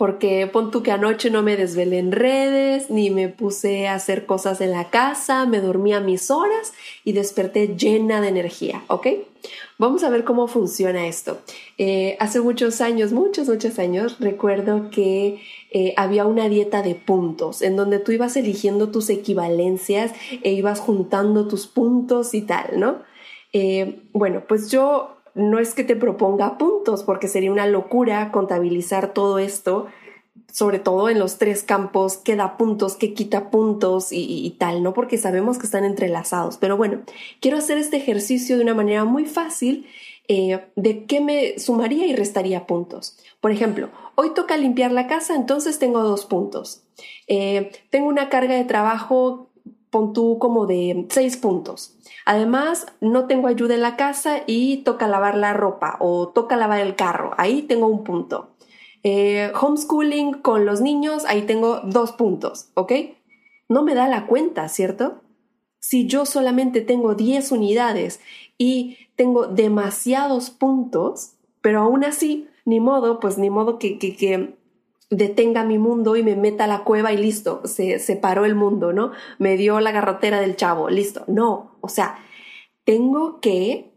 porque 0.00 0.46
pon 0.46 0.70
tú 0.70 0.82
que 0.82 0.92
anoche 0.92 1.28
no 1.28 1.42
me 1.42 1.58
desvelé 1.58 1.98
en 1.98 2.10
redes, 2.10 2.88
ni 2.88 3.10
me 3.10 3.28
puse 3.28 3.86
a 3.86 3.96
hacer 3.96 4.24
cosas 4.24 4.62
en 4.62 4.70
la 4.70 4.88
casa, 4.88 5.44
me 5.44 5.60
dormí 5.60 5.92
a 5.92 6.00
mis 6.00 6.30
horas 6.30 6.72
y 7.04 7.12
desperté 7.12 7.76
llena 7.76 8.22
de 8.22 8.28
energía, 8.28 8.82
¿ok? 8.86 9.08
Vamos 9.76 10.02
a 10.02 10.08
ver 10.08 10.24
cómo 10.24 10.48
funciona 10.48 11.06
esto. 11.06 11.40
Eh, 11.76 12.16
hace 12.18 12.40
muchos 12.40 12.80
años, 12.80 13.12
muchos, 13.12 13.46
muchos 13.46 13.78
años, 13.78 14.16
recuerdo 14.20 14.88
que 14.88 15.42
eh, 15.70 15.92
había 15.98 16.24
una 16.24 16.48
dieta 16.48 16.80
de 16.80 16.94
puntos, 16.94 17.60
en 17.60 17.76
donde 17.76 17.98
tú 17.98 18.12
ibas 18.12 18.38
eligiendo 18.38 18.88
tus 18.88 19.10
equivalencias 19.10 20.12
e 20.42 20.52
ibas 20.52 20.80
juntando 20.80 21.46
tus 21.46 21.66
puntos 21.66 22.32
y 22.32 22.40
tal, 22.40 22.80
¿no? 22.80 23.02
Eh, 23.52 24.00
bueno, 24.14 24.44
pues 24.48 24.70
yo 24.70 25.19
no 25.34 25.58
es 25.58 25.74
que 25.74 25.84
te 25.84 25.96
proponga 25.96 26.58
puntos, 26.58 27.04
porque 27.04 27.28
sería 27.28 27.52
una 27.52 27.66
locura 27.66 28.32
contabilizar 28.32 29.12
todo 29.12 29.38
esto, 29.38 29.86
sobre 30.52 30.78
todo 30.78 31.08
en 31.08 31.18
los 31.18 31.38
tres 31.38 31.62
campos, 31.62 32.16
qué 32.16 32.36
da 32.36 32.56
puntos, 32.56 32.96
qué 32.96 33.14
quita 33.14 33.50
puntos 33.50 34.08
y, 34.10 34.56
tal, 34.58 34.82
¿no? 34.82 34.94
Porque 34.94 35.18
sabemos 35.18 35.58
que 35.58 35.66
están 35.66 35.84
entrelazados. 35.84 36.56
Pero 36.56 36.76
bueno, 36.76 37.02
quiero 37.40 37.58
hacer 37.58 37.78
este 37.78 37.96
ejercicio 37.96 38.56
de 38.56 38.62
una 38.62 38.74
manera 38.74 39.04
muy 39.04 39.26
fácil 39.26 39.86
eh, 40.28 40.60
de 40.76 41.06
qué 41.06 41.20
me 41.20 41.58
sumaría 41.58 42.06
y 42.06 42.14
restaría 42.14 42.66
puntos. 42.66 43.16
Por 43.40 43.50
ejemplo, 43.50 43.90
hoy 44.14 44.30
toca 44.34 44.56
limpiar 44.56 44.92
la 44.92 45.06
casa, 45.06 45.34
entonces 45.34 45.78
tengo 45.78 46.02
dos 46.02 46.26
puntos. 46.26 46.82
Eh, 47.26 47.70
tengo 47.90 48.08
una 48.08 48.28
carga 48.28 48.54
de 48.54 48.64
trabajo 48.64 49.49
pon 49.90 50.12
tú 50.12 50.38
como 50.38 50.66
de 50.66 51.06
seis 51.10 51.36
puntos. 51.36 51.96
Además, 52.24 52.86
no 53.00 53.26
tengo 53.26 53.48
ayuda 53.48 53.74
en 53.74 53.82
la 53.82 53.96
casa 53.96 54.42
y 54.46 54.78
toca 54.78 55.08
lavar 55.08 55.36
la 55.36 55.52
ropa 55.52 55.96
o 56.00 56.28
toca 56.28 56.56
lavar 56.56 56.80
el 56.80 56.96
carro. 56.96 57.32
Ahí 57.38 57.62
tengo 57.62 57.86
un 57.86 58.04
punto. 58.04 58.50
Eh, 59.02 59.50
homeschooling 59.58 60.34
con 60.34 60.66
los 60.66 60.80
niños, 60.80 61.24
ahí 61.24 61.42
tengo 61.42 61.80
dos 61.80 62.12
puntos, 62.12 62.70
¿ok? 62.74 62.92
No 63.68 63.82
me 63.82 63.94
da 63.94 64.08
la 64.08 64.26
cuenta, 64.26 64.68
¿cierto? 64.68 65.22
Si 65.80 66.06
yo 66.06 66.26
solamente 66.26 66.82
tengo 66.82 67.14
10 67.14 67.52
unidades 67.52 68.20
y 68.58 68.98
tengo 69.16 69.46
demasiados 69.46 70.50
puntos, 70.50 71.36
pero 71.62 71.80
aún 71.80 72.04
así, 72.04 72.48
ni 72.66 72.78
modo, 72.80 73.20
pues 73.20 73.38
ni 73.38 73.48
modo 73.48 73.78
que, 73.78 73.98
que, 73.98 74.14
que 74.14 74.59
detenga 75.10 75.64
mi 75.64 75.78
mundo 75.78 76.16
y 76.16 76.22
me 76.22 76.36
meta 76.36 76.64
a 76.64 76.68
la 76.68 76.84
cueva 76.84 77.12
y 77.12 77.16
listo, 77.16 77.62
se 77.64 77.98
separó 77.98 78.44
el 78.44 78.54
mundo, 78.54 78.92
¿no? 78.92 79.10
Me 79.38 79.56
dio 79.56 79.80
la 79.80 79.90
garrotera 79.90 80.40
del 80.40 80.56
chavo, 80.56 80.88
listo. 80.88 81.24
No, 81.26 81.72
o 81.80 81.88
sea, 81.88 82.18
tengo 82.84 83.40
que 83.40 83.92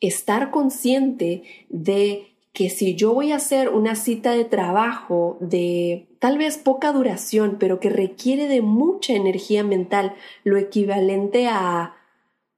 estar 0.00 0.50
consciente 0.50 1.44
de 1.68 2.36
que 2.52 2.70
si 2.70 2.94
yo 2.94 3.12
voy 3.12 3.32
a 3.32 3.36
hacer 3.36 3.68
una 3.68 3.94
cita 3.94 4.32
de 4.32 4.44
trabajo 4.44 5.36
de 5.40 6.08
tal 6.18 6.38
vez 6.38 6.56
poca 6.56 6.90
duración, 6.90 7.56
pero 7.60 7.80
que 7.80 7.90
requiere 7.90 8.48
de 8.48 8.62
mucha 8.62 9.12
energía 9.12 9.62
mental, 9.62 10.14
lo 10.42 10.56
equivalente 10.56 11.48
a, 11.48 11.96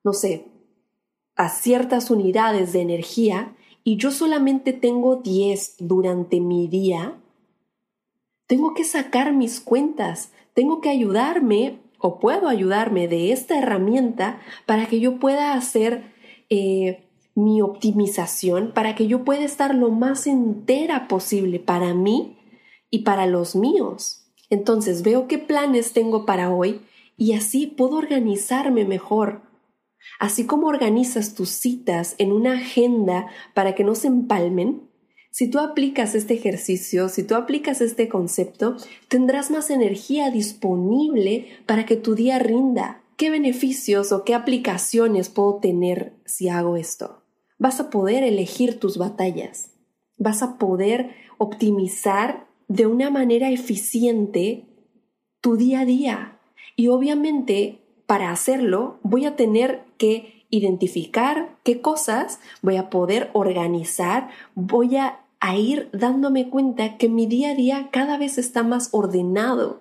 no 0.05 0.12
sé, 0.12 0.47
a 1.35 1.49
ciertas 1.49 2.11
unidades 2.11 2.73
de 2.73 2.81
energía, 2.81 3.57
y 3.83 3.97
yo 3.97 4.11
solamente 4.12 4.73
tengo 4.73 5.16
10 5.16 5.77
durante 5.81 6.40
mi 6.40 6.68
día, 6.68 7.18
tengo 8.49 8.75
que 8.75 8.83
sacar 8.83 9.33
mis 9.33 9.61
cuentas, 9.61 10.33
tengo 10.55 10.81
que 10.81 10.89
ayudarme 10.89 11.79
o 12.01 12.19
puedo 12.19 12.49
ayudarme 12.49 13.07
de 13.07 13.31
esta 13.31 13.59
herramienta 13.59 14.41
para 14.67 14.87
que 14.87 14.99
yo 14.99 15.19
pueda 15.19 15.53
hacer 15.53 16.13
eh, 16.49 17.05
mi 17.35 17.61
optimización, 17.61 18.73
para 18.73 18.95
que 18.95 19.07
yo 19.07 19.23
pueda 19.25 19.45
estar 19.45 19.75
lo 19.75 19.91
más 19.91 20.27
entera 20.27 21.07
posible 21.09 21.61
para 21.61 21.95
mí 21.95 22.39
y 22.91 23.01
para 23.01 23.27
los 23.27 23.55
míos. 23.55 24.33
Entonces 24.51 25.03
veo 25.03 25.29
qué 25.29 25.39
planes 25.39 25.93
tengo 25.93 26.25
para 26.25 26.51
hoy 26.51 26.81
y 27.19 27.35
así 27.35 27.67
puedo 27.67 27.97
organizarme 27.97 28.87
mejor. 28.87 29.43
Así 30.19 30.47
como 30.47 30.69
organizas 30.69 31.35
tus 31.35 31.51
citas 31.51 32.15
en 32.17 32.33
una 32.33 32.55
agenda 32.55 33.27
para 33.53 33.75
que 33.75 33.85
no 33.85 33.95
se 33.95 34.07
empalmen, 34.07 34.88
si 35.38 35.46
tú 35.46 35.61
aplicas 35.61 36.16
este 36.16 36.35
ejercicio, 36.35 37.09
si 37.09 37.22
tú 37.22 37.37
aplicas 37.37 37.81
este 37.81 38.09
concepto, 38.09 38.74
tendrás 39.07 39.53
más 39.53 39.70
energía 39.70 40.33
disponible 40.33 41.46
para 41.64 41.87
que 41.87 41.94
tu 41.94 42.16
día 42.16 42.40
rinda. 42.40 43.05
¿Qué 43.16 43.31
beneficios 43.31 44.11
o 44.11 44.24
qué 44.24 44.35
aplicaciones 44.35 45.29
puedo 45.29 45.59
tener 45.59 46.12
si 46.24 46.48
hago 46.48 46.77
esto? 46.77 47.22
Vas 47.57 47.79
a 47.79 47.88
poder 47.88 48.24
elegir 48.24 48.81
tus 48.81 48.98
batallas. 48.98 49.70
Vas 50.16 50.42
a 50.42 50.59
poder 50.59 51.14
optimizar 51.38 52.48
de 52.66 52.88
una 52.88 53.09
manera 53.09 53.48
eficiente 53.48 54.64
tu 55.40 55.57
día 55.57 55.83
a 55.83 55.85
día. 55.85 56.40
Y 56.74 56.88
obviamente, 56.88 57.79
para 58.07 58.33
hacerlo, 58.33 58.98
voy 59.05 59.24
a 59.24 59.37
tener 59.37 59.85
que 59.98 60.44
identificar 60.51 61.57
qué 61.62 61.81
cosas 61.81 62.40
voy 62.61 62.74
a 62.74 62.90
poder 62.90 63.31
organizar, 63.35 64.31
voy 64.57 64.96
a 64.96 65.20
a 65.40 65.57
ir 65.57 65.88
dándome 65.92 66.51
cuenta 66.51 66.96
que 66.96 67.09
mi 67.09 67.27
día 67.27 67.51
a 67.51 67.55
día 67.55 67.88
cada 67.92 68.18
vez 68.18 68.38
está 68.38 68.62
más 68.62 68.88
ordenado. 68.92 69.81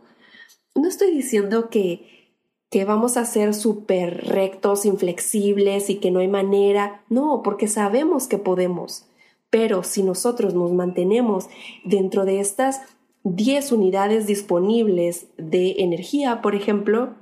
No 0.76 0.88
estoy 0.88 1.12
diciendo 1.12 1.70
que, 1.70 2.36
que 2.70 2.86
vamos 2.86 3.18
a 3.18 3.26
ser 3.26 3.54
súper 3.54 4.28
rectos, 4.28 4.86
inflexibles 4.86 5.90
y 5.90 5.96
que 5.96 6.12
no 6.12 6.20
hay 6.20 6.28
manera. 6.28 7.04
No, 7.10 7.42
porque 7.44 7.68
sabemos 7.68 8.28
que 8.28 8.38
podemos. 8.38 9.06
Pero 9.50 9.84
si 9.84 10.04
nosotros 10.04 10.54
nos 10.54 10.74
mantenemos 10.74 11.48
dentro 11.84 12.26
de 12.26 12.40
estas 12.40 12.82
10 13.24 13.72
unidades 13.72 14.28
disponibles 14.28 15.28
de 15.38 15.76
energía, 15.80 16.42
por 16.42 16.54
ejemplo, 16.54 17.16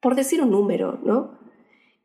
por 0.00 0.14
decir 0.14 0.42
un 0.42 0.50
número, 0.50 0.98
¿no? 1.04 1.38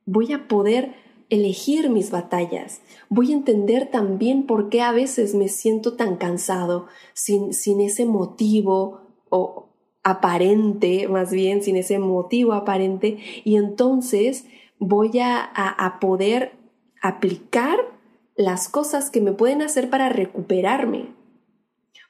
Voy 0.06 0.32
a 0.34 0.48
poder 0.48 0.94
elegir 1.30 1.90
mis 1.90 2.12
batallas. 2.12 2.82
Voy 3.10 3.32
a 3.32 3.36
entender 3.36 3.90
también 3.90 4.46
por 4.46 4.70
qué 4.70 4.82
a 4.82 4.92
veces 4.92 5.36
me 5.36 5.48
siento 5.48 5.96
tan 5.96 6.18
cansado, 6.18 6.88
sin, 7.14 7.54
sin 7.54 7.82
ese 7.82 8.06
motivo 8.06 9.02
o 9.30 9.70
aparente, 10.04 11.08
más 11.08 11.32
bien, 11.32 11.64
sin 11.64 11.78
ese 11.78 11.98
motivo 12.00 12.54
aparente, 12.54 13.18
y 13.44 13.56
entonces 13.56 14.46
voy 14.78 15.20
a, 15.20 15.44
a 15.44 16.00
poder 16.00 16.54
aplicar 17.02 17.80
las 18.36 18.70
cosas 18.70 19.10
que 19.10 19.22
me 19.22 19.32
pueden 19.32 19.62
hacer 19.62 19.90
para 19.90 20.10
recuperarme. 20.10 21.14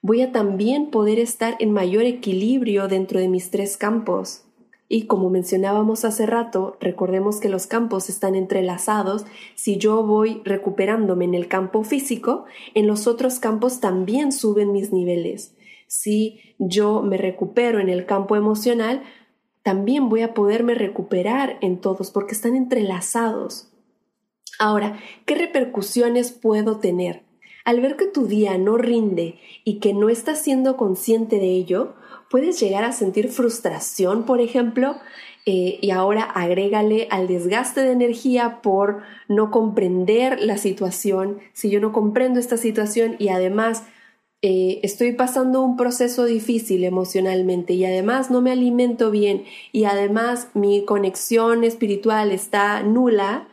Voy 0.01 0.21
a 0.21 0.31
también 0.31 0.91
poder 0.91 1.19
estar 1.19 1.55
en 1.59 1.71
mayor 1.71 2.03
equilibrio 2.03 2.87
dentro 2.87 3.19
de 3.19 3.27
mis 3.27 3.49
tres 3.49 3.77
campos 3.77 4.44
y 4.87 5.07
como 5.07 5.29
mencionábamos 5.29 6.05
hace 6.05 6.25
rato, 6.25 6.77
recordemos 6.79 7.39
que 7.39 7.49
los 7.49 7.65
campos 7.65 8.09
están 8.09 8.35
entrelazados. 8.35 9.25
Si 9.55 9.77
yo 9.77 10.03
voy 10.03 10.41
recuperándome 10.45 11.25
en 11.25 11.33
el 11.33 11.47
campo 11.47 11.83
físico, 11.83 12.45
en 12.75 12.85
los 12.85 13.07
otros 13.07 13.39
campos 13.39 13.79
también 13.79 14.31
suben 14.31 14.71
mis 14.71 14.93
niveles. 14.93 15.55
Si 15.87 16.39
yo 16.59 17.01
me 17.01 17.17
recupero 17.17 17.79
en 17.79 17.89
el 17.89 18.05
campo 18.05 18.35
emocional, 18.35 19.03
también 19.63 20.09
voy 20.09 20.21
a 20.21 20.35
poderme 20.35 20.75
recuperar 20.75 21.57
en 21.61 21.81
todos 21.81 22.11
porque 22.11 22.33
están 22.33 22.55
entrelazados. 22.55 23.71
Ahora, 24.59 24.99
¿qué 25.25 25.33
repercusiones 25.33 26.31
puedo 26.31 26.77
tener? 26.77 27.23
Al 27.65 27.81
ver 27.81 27.95
que 27.95 28.05
tu 28.05 28.27
día 28.27 28.59
no 28.59 28.77
rinde 28.77 29.39
y 29.63 29.79
que 29.79 29.95
no 29.95 30.09
estás 30.09 30.39
siendo 30.39 30.77
consciente 30.77 31.37
de 31.37 31.49
ello, 31.49 31.95
puedes 32.29 32.59
llegar 32.59 32.83
a 32.83 32.91
sentir 32.91 33.29
frustración, 33.29 34.25
por 34.25 34.41
ejemplo, 34.41 34.97
eh, 35.45 35.77
y 35.81 35.91
ahora 35.91 36.23
agrégale 36.23 37.07
al 37.11 37.27
desgaste 37.27 37.81
de 37.81 37.91
energía 37.91 38.61
por 38.63 39.03
no 39.27 39.51
comprender 39.51 40.41
la 40.41 40.57
situación. 40.57 41.39
Si 41.53 41.69
yo 41.69 41.79
no 41.79 41.93
comprendo 41.93 42.39
esta 42.39 42.57
situación 42.57 43.15
y 43.19 43.29
además 43.29 43.83
eh, 44.41 44.79
estoy 44.83 45.13
pasando 45.13 45.61
un 45.61 45.77
proceso 45.77 46.25
difícil 46.25 46.83
emocionalmente 46.83 47.73
y 47.73 47.85
además 47.85 48.31
no 48.31 48.41
me 48.41 48.51
alimento 48.51 49.11
bien 49.11 49.43
y 49.71 49.85
además 49.85 50.49
mi 50.53 50.83
conexión 50.85 51.63
espiritual 51.63 52.31
está 52.31 52.83
nula, 52.83 53.47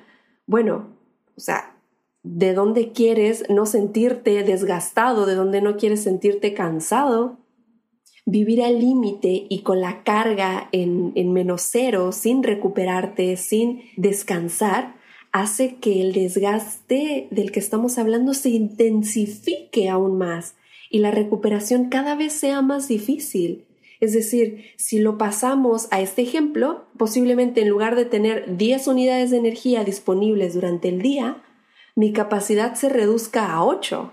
bueno, 0.47 0.97
o 1.37 1.41
sea, 1.41 1.77
¿de 2.23 2.55
dónde 2.55 2.93
quieres 2.93 3.45
no 3.49 3.67
sentirte 3.67 4.43
desgastado? 4.45 5.27
¿De 5.27 5.35
dónde 5.35 5.61
no 5.63 5.77
quieres 5.77 6.03
sentirte 6.03 6.55
cansado? 6.55 7.39
Vivir 8.25 8.63
al 8.63 8.79
límite 8.79 9.47
y 9.49 9.63
con 9.63 9.81
la 9.81 10.03
carga 10.05 10.69
en, 10.73 11.13
en 11.17 11.33
menos 11.33 11.63
cero, 11.63 12.13
sin 12.13 12.43
recuperarte, 12.43 13.37
sin 13.37 13.83
descansar, 13.97 14.95
hace 15.33 15.77
que 15.77 16.01
el 16.01 16.13
desgaste 16.13 17.29
del 17.31 17.51
que 17.53 17.61
estamos 17.61 17.99
hablando 17.99 18.35
se 18.35 18.51
intensifique 18.51 19.89
aún 19.89 20.19
más 20.19 20.55
y 20.91 20.99
la 20.99 21.11
recuperación 21.11 21.89
cada 21.89 22.15
vez 22.15 22.35
sea 22.35 22.61
más 22.61 22.87
difícil. 22.87 23.65
Es 24.01 24.13
decir, 24.13 24.65
si 24.77 24.99
lo 24.99 25.17
pasamos 25.17 25.89
a 25.91 26.01
este 26.01 26.23
ejemplo, 26.23 26.87
posiblemente 26.99 27.63
en 27.63 27.69
lugar 27.69 27.97
de 27.97 28.05
tener 28.05 28.57
10 28.57 28.89
unidades 28.89 29.31
de 29.31 29.39
energía 29.39 29.85
disponibles 29.85 30.55
durante 30.55 30.89
el 30.89 31.01
día, 31.01 31.43
mi 31.95 32.13
capacidad 32.13 32.75
se 32.75 32.89
reduzca 32.89 33.53
a 33.53 33.65
8 33.65 34.13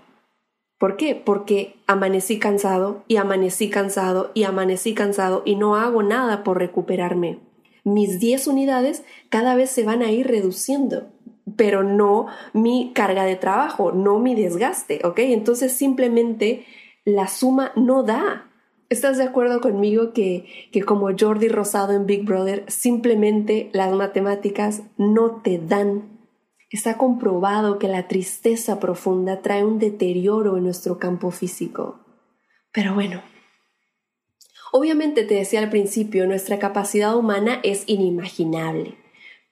¿Por 0.80 0.96
qué? 0.96 1.14
Porque 1.14 1.76
amanecí 1.86 2.38
cansado 2.38 3.04
y 3.06 3.16
amanecí 3.16 3.68
cansado 3.68 4.30
y 4.32 4.44
amanecí 4.44 4.94
cansado 4.94 5.42
y 5.44 5.56
no 5.56 5.76
hago 5.76 6.02
nada 6.02 6.42
por 6.42 6.56
recuperarme. 6.56 7.38
Mis 7.84 8.18
10 8.18 8.46
unidades 8.46 9.04
cada 9.28 9.54
vez 9.54 9.68
se 9.68 9.84
van 9.84 10.00
a 10.00 10.10
ir 10.10 10.26
reduciendo, 10.26 11.08
pero 11.54 11.82
no 11.82 12.28
mi 12.54 12.92
carga 12.94 13.24
de 13.24 13.36
trabajo, 13.36 13.92
no 13.92 14.20
mi 14.20 14.34
desgaste, 14.34 15.02
¿ok? 15.04 15.18
Entonces 15.18 15.72
simplemente 15.72 16.64
la 17.04 17.28
suma 17.28 17.72
no 17.76 18.02
da. 18.02 18.48
¿Estás 18.88 19.18
de 19.18 19.24
acuerdo 19.24 19.60
conmigo 19.60 20.14
que, 20.14 20.46
que 20.72 20.80
como 20.80 21.10
Jordi 21.14 21.48
Rosado 21.48 21.92
en 21.92 22.06
Big 22.06 22.24
Brother, 22.24 22.64
simplemente 22.68 23.68
las 23.74 23.92
matemáticas 23.92 24.80
no 24.96 25.42
te 25.42 25.58
dan 25.58 26.09
Está 26.70 26.96
comprobado 26.96 27.80
que 27.80 27.88
la 27.88 28.06
tristeza 28.06 28.78
profunda 28.78 29.42
trae 29.42 29.64
un 29.64 29.80
deterioro 29.80 30.56
en 30.56 30.62
nuestro 30.62 31.00
campo 31.00 31.32
físico. 31.32 31.98
Pero 32.70 32.94
bueno, 32.94 33.22
obviamente 34.70 35.24
te 35.24 35.34
decía 35.34 35.58
al 35.58 35.68
principio, 35.68 36.28
nuestra 36.28 36.60
capacidad 36.60 37.16
humana 37.16 37.58
es 37.64 37.82
inimaginable. 37.88 38.94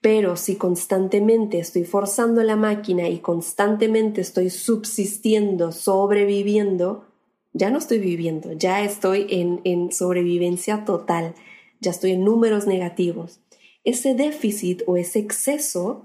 Pero 0.01 0.37
si 0.37 0.55
constantemente 0.55 1.59
estoy 1.59 1.83
forzando 1.83 2.45
la 2.45 2.55
máquina 2.55 3.09
y 3.09 3.19
constantemente 3.19 4.21
estoy 4.21 4.49
subsistiendo, 4.49 5.73
sobreviviendo, 5.73 7.05
ya 7.53 7.71
no 7.71 7.79
estoy 7.79 7.99
viviendo, 7.99 8.53
ya 8.53 8.85
estoy 8.85 9.27
en, 9.29 9.61
en 9.65 9.91
sobrevivencia 9.91 10.85
total, 10.85 11.35
ya 11.81 11.91
estoy 11.91 12.13
en 12.13 12.23
números 12.23 12.69
negativos. 12.69 13.41
Ese 13.83 14.15
déficit 14.15 14.83
o 14.87 14.97
ese 14.97 15.19
exceso 15.19 16.05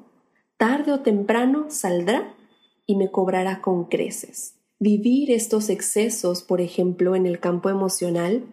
tarde 0.63 0.93
o 0.93 1.02
temprano 1.02 1.65
saldrá 1.67 2.34
y 2.86 2.95
me 2.95 3.12
cobrará 3.12 3.60
con 3.60 3.84
creces. 3.84 4.56
Vivir 4.80 5.30
estos 5.30 5.67
excesos, 5.67 6.41
por 6.41 6.62
ejemplo, 6.62 7.17
en 7.17 7.26
el 7.26 7.41
campo 7.41 7.69
emocional, 7.69 8.45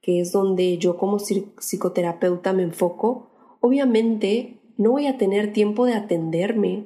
que 0.00 0.20
es 0.20 0.30
donde 0.30 0.78
yo 0.78 0.96
como 0.96 1.18
psicoterapeuta 1.18 2.52
me 2.52 2.62
enfoco, 2.62 3.30
obviamente 3.58 4.60
no 4.76 4.92
voy 4.92 5.08
a 5.08 5.18
tener 5.18 5.52
tiempo 5.52 5.86
de 5.86 5.94
atenderme, 5.94 6.84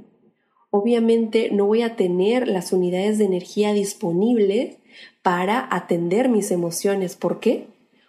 obviamente 0.70 1.50
no 1.52 1.66
voy 1.66 1.82
a 1.82 1.94
tener 1.94 2.48
las 2.48 2.72
unidades 2.72 3.18
de 3.18 3.26
energía 3.26 3.74
disponibles 3.74 4.78
para 5.20 5.68
atender 5.70 6.30
mis 6.30 6.50
emociones. 6.50 7.16
¿Por 7.16 7.38
qué? 7.38 7.66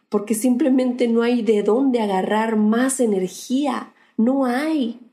Porque 0.08 0.36
simplemente 0.36 1.10
no 1.10 1.22
hay 1.22 1.42
de 1.42 1.64
dónde 1.64 2.00
agarrar 2.00 2.56
más 2.56 3.02
energía, 3.02 3.92
no 4.16 4.46
hay. 4.46 5.11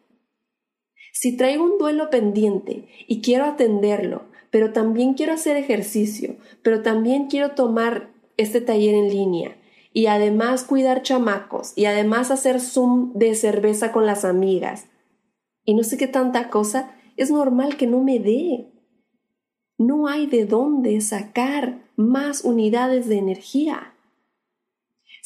Si 1.21 1.37
traigo 1.37 1.65
un 1.65 1.79
duelo 1.79 2.11
pendiente 2.11 2.87
y 3.09 3.23
quiero 3.23 3.45
atenderlo, 3.45 4.27
pero 4.51 4.73
también 4.73 5.15
quiero 5.15 5.33
hacer 5.33 5.57
ejercicio, 5.57 6.37
pero 6.63 6.83
también 6.83 7.27
quiero 7.27 7.57
tomar 7.57 8.11
este 8.37 8.61
taller 8.61 8.95
en 8.95 9.09
línea 9.09 9.57
y 9.93 10.07
además 10.07 10.63
cuidar 10.63 11.03
chamacos 11.03 11.73
y 11.75 11.87
además 11.87 12.31
hacer 12.31 12.61
zoom 12.61 13.15
de 13.15 13.35
cerveza 13.35 13.91
con 13.91 14.07
las 14.07 14.25
amigas 14.25 14.87
y 15.65 15.75
no 15.75 15.83
sé 15.83 15.97
qué 15.97 16.07
tanta 16.07 16.51
cosa, 16.51 16.95
es 17.17 17.33
normal 17.33 17.77
que 17.77 17.89
no 17.89 18.01
me 18.01 18.21
dé. 18.21 18.69
No 19.77 20.07
hay 20.07 20.29
de 20.29 20.45
dónde 20.45 21.01
sacar 21.01 21.81
más 21.97 22.45
unidades 22.45 23.09
de 23.09 23.19
energía. 23.19 23.93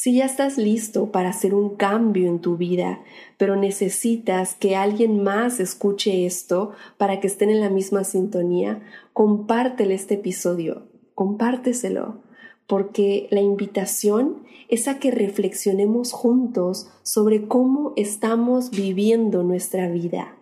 Si 0.03 0.15
ya 0.15 0.25
estás 0.25 0.59
listo 0.59 1.13
para 1.13 1.29
hacer 1.29 1.55
un 1.55 1.77
cambio 1.77 2.29
en 2.29 2.41
tu 2.41 2.57
vida, 2.57 3.05
pero 3.39 3.55
necesitas 3.55 4.57
que 4.57 4.75
alguien 4.75 5.23
más 5.23 5.61
escuche 5.61 6.27
esto 6.27 6.73
para 6.99 7.21
que 7.21 7.29
estén 7.29 7.51
en 7.51 7.61
la 7.61 7.71
misma 7.71 8.03
sintonía, 8.03 8.83
compártele 9.13 9.95
este 9.95 10.15
episodio, 10.15 10.89
compárteselo, 11.15 12.21
porque 12.67 13.29
la 13.31 13.43
invitación 13.43 14.43
es 14.69 14.89
a 14.89 14.99
que 14.99 15.13
reflexionemos 15.13 16.11
juntos 16.11 16.89
sobre 17.05 17.47
cómo 17.47 17.93
estamos 17.95 18.73
viviendo 18.73 19.45
nuestra 19.45 19.89
vida. 19.89 20.37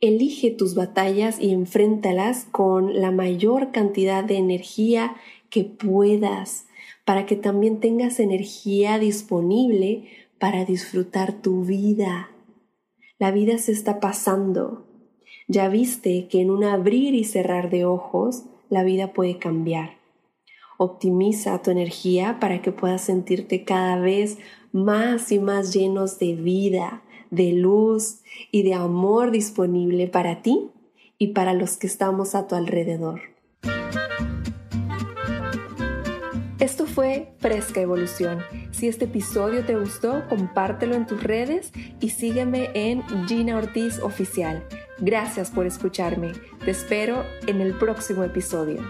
Elige 0.00 0.52
tus 0.52 0.74
batallas 0.74 1.38
y 1.38 1.50
enfréntalas 1.50 2.46
con 2.50 2.98
la 2.98 3.10
mayor 3.10 3.72
cantidad 3.72 4.24
de 4.24 4.38
energía 4.38 5.16
que 5.50 5.64
puedas 5.64 6.64
para 7.04 7.26
que 7.26 7.36
también 7.36 7.80
tengas 7.80 8.20
energía 8.20 8.98
disponible 8.98 10.08
para 10.38 10.64
disfrutar 10.64 11.32
tu 11.32 11.64
vida. 11.64 12.30
La 13.18 13.30
vida 13.30 13.58
se 13.58 13.72
está 13.72 14.00
pasando. 14.00 14.86
Ya 15.46 15.68
viste 15.68 16.28
que 16.28 16.40
en 16.40 16.50
un 16.50 16.64
abrir 16.64 17.14
y 17.14 17.24
cerrar 17.24 17.70
de 17.70 17.84
ojos 17.84 18.44
la 18.68 18.84
vida 18.84 19.12
puede 19.12 19.38
cambiar. 19.38 19.98
Optimiza 20.78 21.60
tu 21.60 21.70
energía 21.70 22.38
para 22.40 22.62
que 22.62 22.72
puedas 22.72 23.02
sentirte 23.02 23.64
cada 23.64 23.98
vez 23.98 24.38
más 24.72 25.30
y 25.32 25.38
más 25.38 25.74
llenos 25.74 26.18
de 26.18 26.34
vida, 26.34 27.02
de 27.30 27.52
luz 27.52 28.22
y 28.50 28.62
de 28.62 28.74
amor 28.74 29.30
disponible 29.30 30.06
para 30.06 30.40
ti 30.40 30.70
y 31.18 31.28
para 31.28 31.52
los 31.52 31.76
que 31.76 31.86
estamos 31.86 32.34
a 32.34 32.46
tu 32.46 32.54
alrededor. 32.54 33.20
Esto 36.60 36.84
fue 36.84 37.32
Fresca 37.38 37.80
Evolución. 37.80 38.44
Si 38.70 38.86
este 38.86 39.06
episodio 39.06 39.64
te 39.64 39.76
gustó, 39.76 40.28
compártelo 40.28 40.94
en 40.94 41.06
tus 41.06 41.22
redes 41.22 41.72
y 42.00 42.10
sígueme 42.10 42.70
en 42.74 43.02
Gina 43.26 43.56
Ortiz 43.56 43.98
Oficial. 44.00 44.62
Gracias 44.98 45.50
por 45.50 45.64
escucharme. 45.64 46.32
Te 46.62 46.72
espero 46.72 47.24
en 47.46 47.62
el 47.62 47.72
próximo 47.78 48.24
episodio. 48.24 48.82